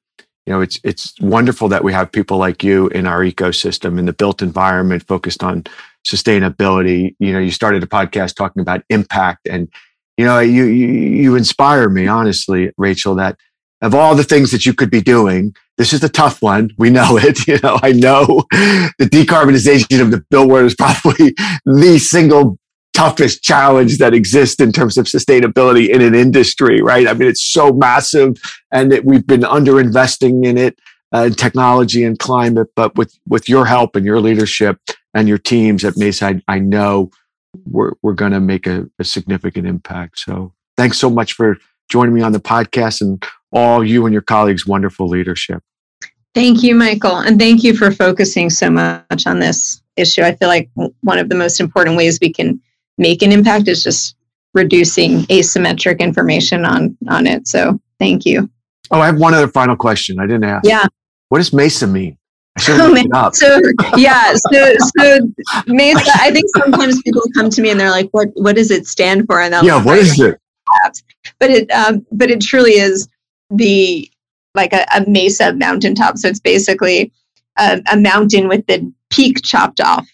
you 0.46 0.54
know, 0.54 0.62
it's 0.62 0.80
it's 0.84 1.14
wonderful 1.22 1.70
that 1.70 1.84
we 1.84 1.94
have 1.94 2.12
people 2.12 2.38
like 2.38 2.64
you 2.64 2.88
in 2.90 3.08
our 3.08 3.22
ecosystem 3.22 3.98
in 4.00 4.06
the 4.06 4.14
built 4.14 4.42
environment 4.42 5.08
focused 5.08 5.44
on 5.44 5.64
sustainability. 6.06 7.16
You 7.20 7.34
know, 7.34 7.40
you 7.40 7.52
started 7.52 7.84
a 7.84 7.88
podcast 7.88 8.36
talking 8.36 8.62
about 8.62 8.84
impact 8.90 9.48
and, 9.48 9.70
you 10.18 10.26
know, 10.26 10.40
you, 10.40 10.66
you, 10.66 10.88
you 10.88 11.36
inspire 11.36 11.90
me, 11.90 12.08
honestly, 12.08 12.72
Rachel, 12.78 13.16
that 13.16 13.38
of 13.82 13.94
all 13.94 14.16
the 14.16 14.24
things 14.24 14.52
that 14.52 14.66
you 14.66 14.74
could 14.74 14.90
be 14.90 15.02
doing, 15.02 15.54
this 15.78 15.92
is 15.92 16.00
the 16.00 16.10
tough 16.10 16.42
one. 16.42 16.70
We 16.78 16.90
know 16.90 17.18
it. 17.22 17.48
You 17.48 17.60
know, 17.62 17.80
I 17.84 17.92
know 17.92 18.46
the 18.52 19.10
decarbonization 19.12 20.02
of 20.02 20.12
the 20.12 20.24
built 20.30 20.50
world 20.50 20.66
is 20.66 20.76
probably 20.76 21.36
the 21.66 22.00
single 22.00 22.58
toughest 22.94 23.42
challenge 23.42 23.98
that 23.98 24.14
exists 24.14 24.62
in 24.62 24.72
terms 24.72 24.98
of 24.98 25.06
sustainability 25.06 25.90
in 25.90 26.02
an 26.02 26.14
industry, 26.14 26.82
right? 26.82 27.08
I 27.08 27.14
mean, 27.14 27.28
it's 27.28 27.44
so 27.44 27.74
massive 27.74 28.36
and 28.72 28.92
that 28.92 29.04
we've 29.04 29.26
been 29.26 29.42
underinvesting 29.42 30.46
in 30.46 30.58
it, 30.58 30.78
uh, 31.14 31.30
technology 31.30 32.04
and 32.04 32.20
climate, 32.20 32.68
but 32.76 32.96
with, 32.98 33.18
with 33.28 33.48
your 33.48 33.66
help 33.66 33.96
and 33.96 34.06
your 34.06 34.20
leadership, 34.20 34.80
and 35.14 35.28
your 35.28 35.38
teams 35.38 35.86
at 35.86 35.96
Mesa, 35.96 36.26
I, 36.26 36.42
I 36.48 36.60
know 36.60 37.12
we're, 37.68 37.92
we're 38.02 38.14
going 38.14 38.32
to 38.32 38.40
make 38.40 38.66
a, 38.66 38.90
a 38.98 39.04
significant 39.04 39.68
impact. 39.68 40.20
So 40.20 40.54
thanks 40.76 40.98
so 40.98 41.10
much 41.10 41.34
for 41.34 41.58
joining 41.88 42.16
me 42.16 42.22
on 42.22 42.32
the 42.32 42.40
podcast 42.40 43.02
and 43.02 43.24
all 43.52 43.84
you 43.84 44.06
and 44.06 44.14
your 44.14 44.24
colleagues' 44.24 44.66
wonderful 44.66 45.08
leadership. 45.08 45.62
Thank 46.34 46.64
you, 46.64 46.74
Michael. 46.74 47.18
And 47.18 47.40
thank 47.40 47.64
you 47.64 47.78
for 47.78 47.92
focusing 47.92 48.50
so 48.50 48.72
much 48.72 49.28
on 49.28 49.38
this 49.38 49.84
issue. 49.98 50.24
I 50.24 50.34
feel 50.34 50.48
like 50.48 50.68
one 50.74 51.20
of 51.20 51.30
the 51.30 51.36
most 51.36 51.60
important 51.60 51.96
ways 51.96 52.18
we 52.20 52.34
can 52.34 52.60
make 52.98 53.22
an 53.22 53.32
impact 53.32 53.68
is 53.68 53.84
just 53.84 54.16
reducing 54.56 55.20
asymmetric 55.26 56.00
information 56.00 56.66
on, 56.66 56.98
on 57.08 57.28
it. 57.28 57.48
So 57.48 57.80
thank 58.00 58.26
you. 58.26 58.50
Oh, 58.90 59.00
I 59.00 59.06
have 59.06 59.20
one 59.20 59.36
other 59.36 59.48
final 59.48 59.76
question. 59.76 60.20
I 60.20 60.26
didn't 60.26 60.46
ask. 60.46 60.66
Yeah. 60.66 60.88
What 61.34 61.40
does 61.40 61.52
MESA 61.52 61.88
mean? 61.88 62.16
Oh. 62.70 63.32
So 63.34 63.60
yeah, 63.98 64.36
so 64.36 64.76
so 65.00 65.20
Mesa. 65.66 66.12
I 66.22 66.30
think 66.30 66.46
sometimes 66.56 67.02
people 67.02 67.24
come 67.34 67.50
to 67.50 67.60
me 67.60 67.72
and 67.72 67.80
they're 67.80 67.90
like, 67.90 68.08
"What 68.12 68.28
what 68.36 68.56
does 68.56 68.70
it 68.70 68.86
stand 68.86 69.26
for?" 69.26 69.42
And 69.42 69.56
I'm 69.56 69.66
yeah, 69.66 69.84
what 69.84 69.98
is 69.98 70.20
it? 70.20 70.40
But 71.40 71.50
it 71.50 71.72
um, 71.72 72.06
but 72.12 72.30
it 72.30 72.40
truly 72.40 72.74
is 72.74 73.08
the 73.50 74.08
like 74.54 74.74
a, 74.74 74.86
a 74.96 75.10
mesa 75.10 75.54
mountaintop. 75.54 76.20
So 76.20 76.28
it's 76.28 76.40
basically 76.40 77.12
a, 77.58 77.82
a 77.92 77.98
mountain 77.98 78.48
with 78.48 78.68
the 78.68 78.94
peak 79.10 79.42
chopped 79.42 79.82
off, 79.82 80.08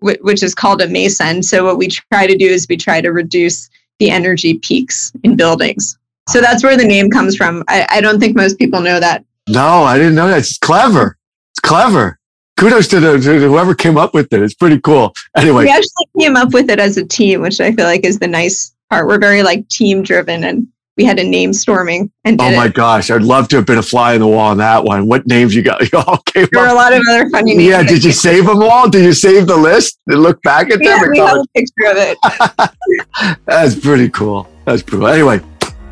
which 0.00 0.42
is 0.42 0.54
called 0.54 0.82
a 0.82 0.88
mesa. 0.88 1.24
And 1.24 1.42
so 1.42 1.64
what 1.64 1.78
we 1.78 1.88
try 1.88 2.26
to 2.26 2.36
do 2.36 2.46
is 2.46 2.66
we 2.68 2.76
try 2.76 3.00
to 3.00 3.12
reduce 3.12 3.70
the 3.98 4.10
energy 4.10 4.58
peaks 4.58 5.10
in 5.22 5.36
buildings. 5.36 5.98
So 6.28 6.42
that's 6.42 6.62
where 6.62 6.76
the 6.76 6.84
name 6.84 7.08
comes 7.08 7.34
from. 7.34 7.64
I, 7.68 7.86
I 7.88 8.00
don't 8.02 8.20
think 8.20 8.36
most 8.36 8.58
people 8.58 8.82
know 8.82 9.00
that. 9.00 9.24
No, 9.48 9.84
I 9.84 9.98
didn't 9.98 10.14
know 10.14 10.28
that. 10.28 10.38
It's 10.38 10.58
clever. 10.58 11.16
It's 11.52 11.60
clever. 11.60 12.18
Kudos 12.56 12.88
to, 12.88 13.00
the, 13.00 13.18
to 13.18 13.40
whoever 13.40 13.74
came 13.74 13.96
up 13.96 14.14
with 14.14 14.32
it. 14.32 14.42
It's 14.42 14.54
pretty 14.54 14.80
cool. 14.80 15.12
Anyway, 15.36 15.64
we 15.64 15.70
actually 15.70 16.08
came 16.18 16.36
up 16.36 16.54
with 16.54 16.70
it 16.70 16.78
as 16.78 16.96
a 16.96 17.04
team, 17.04 17.42
which 17.42 17.60
I 17.60 17.72
feel 17.72 17.84
like 17.84 18.04
is 18.04 18.18
the 18.18 18.28
nice 18.28 18.74
part. 18.90 19.06
We're 19.06 19.18
very 19.18 19.42
like 19.42 19.68
team 19.68 20.02
driven 20.02 20.44
and 20.44 20.66
we 20.96 21.04
had 21.04 21.18
a 21.18 21.24
name 21.24 21.52
storming 21.52 22.10
and 22.24 22.40
oh 22.40 22.54
my 22.54 22.66
it. 22.66 22.74
gosh 22.74 23.10
i'd 23.10 23.22
love 23.22 23.48
to 23.48 23.56
have 23.56 23.66
been 23.66 23.78
a 23.78 23.82
fly 23.82 24.14
in 24.14 24.20
the 24.20 24.26
wall 24.26 24.50
on 24.50 24.58
that 24.58 24.82
one 24.84 25.06
what 25.08 25.26
names 25.26 25.54
you 25.54 25.62
got 25.62 25.80
you 25.92 25.98
all 25.98 26.18
came 26.18 26.46
there 26.52 26.62
were 26.62 26.68
a 26.68 26.74
lot 26.74 26.92
of 26.92 27.02
other 27.10 27.28
funny 27.30 27.56
names 27.56 27.68
yeah 27.68 27.82
did 27.82 28.04
you 28.04 28.12
save 28.12 28.46
them 28.46 28.62
all 28.62 28.88
did 28.88 29.04
you 29.04 29.12
save 29.12 29.46
the 29.46 29.56
list 29.56 29.98
and 30.06 30.22
look 30.22 30.40
back 30.42 30.70
at 30.70 30.82
yeah, 30.82 31.00
them 31.00 31.10
we 31.10 31.18
have 31.18 31.36
a 31.36 31.46
picture 31.54 31.90
of 31.90 31.96
it 31.96 33.38
that's 33.46 33.74
pretty 33.74 34.08
cool 34.08 34.48
that's 34.64 34.82
pretty 34.82 34.98
cool 34.98 35.08
anyway 35.08 35.40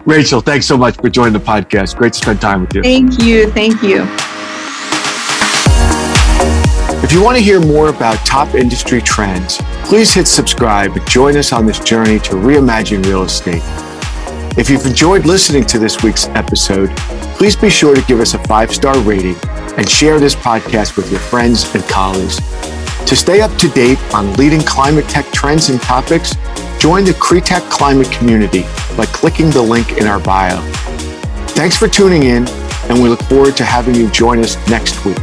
rachel 0.07 0.41
thanks 0.41 0.67
so 0.67 0.77
much 0.77 0.97
for 0.97 1.09
joining 1.09 1.33
the 1.33 1.39
podcast. 1.39 1.97
Great 1.97 2.13
to 2.13 2.19
spend 2.19 2.41
time 2.41 2.63
with 2.63 2.75
you. 2.75 2.83
Thank 2.83 3.23
you 3.23 3.51
thank 3.51 3.83
you. 3.83 4.07
If 7.05 7.13
you 7.13 7.23
want 7.23 7.37
to 7.37 7.43
hear 7.43 7.61
more 7.61 7.89
about 7.89 8.15
top 8.25 8.55
industry 8.55 9.01
trends 9.03 9.61
please 9.85 10.15
hit 10.15 10.27
subscribe 10.27 10.97
and 10.97 11.07
join 11.07 11.37
us 11.37 11.53
on 11.53 11.67
this 11.67 11.79
journey 11.79 12.19
to 12.21 12.31
reimagine 12.31 13.05
real 13.05 13.25
estate. 13.25 13.63
If 14.57 14.71
you've 14.71 14.87
enjoyed 14.87 15.27
listening 15.27 15.65
to 15.67 15.79
this 15.79 16.03
week's 16.03 16.29
episode, 16.29 16.95
please 17.37 17.57
be 17.57 17.69
sure 17.69 17.95
to 17.95 18.03
give 18.03 18.21
us 18.21 18.35
a 18.35 18.39
five 18.45 18.73
star 18.73 18.99
rating 19.01 19.37
and 19.77 19.89
share 19.89 20.19
this 20.21 20.35
podcast 20.35 20.97
with 20.97 21.11
your 21.11 21.21
friends 21.21 21.75
and 21.75 21.83
colleagues. 21.85 22.37
To 23.07 23.17
stay 23.17 23.41
up 23.41 23.55
to 23.59 23.69
date 23.69 23.99
on 24.15 24.33
leading 24.35 24.61
climate 24.61 25.09
tech 25.09 25.27
trends 25.33 25.69
and 25.69 25.81
topics, 25.83 26.37
join 26.83 27.05
the 27.05 27.13
CREtech 27.13 27.71
Climate 27.71 28.11
community 28.11 28.63
by 28.97 29.07
clicking 29.13 29.49
the 29.51 29.63
link 29.63 29.99
in 29.99 30.09
our 30.09 30.19
bio. 30.19 30.61
Thanks 31.51 31.77
for 31.77 31.87
tuning 31.87 32.25
in, 32.25 32.45
and 32.89 33.01
we 33.01 33.09
look 33.09 33.23
forward 33.23 33.57
to 33.59 33.65
having 33.65 33.95
you 33.95 34.11
join 34.11 34.41
us 34.41 34.57
next 34.69 35.05
week. 35.05 35.17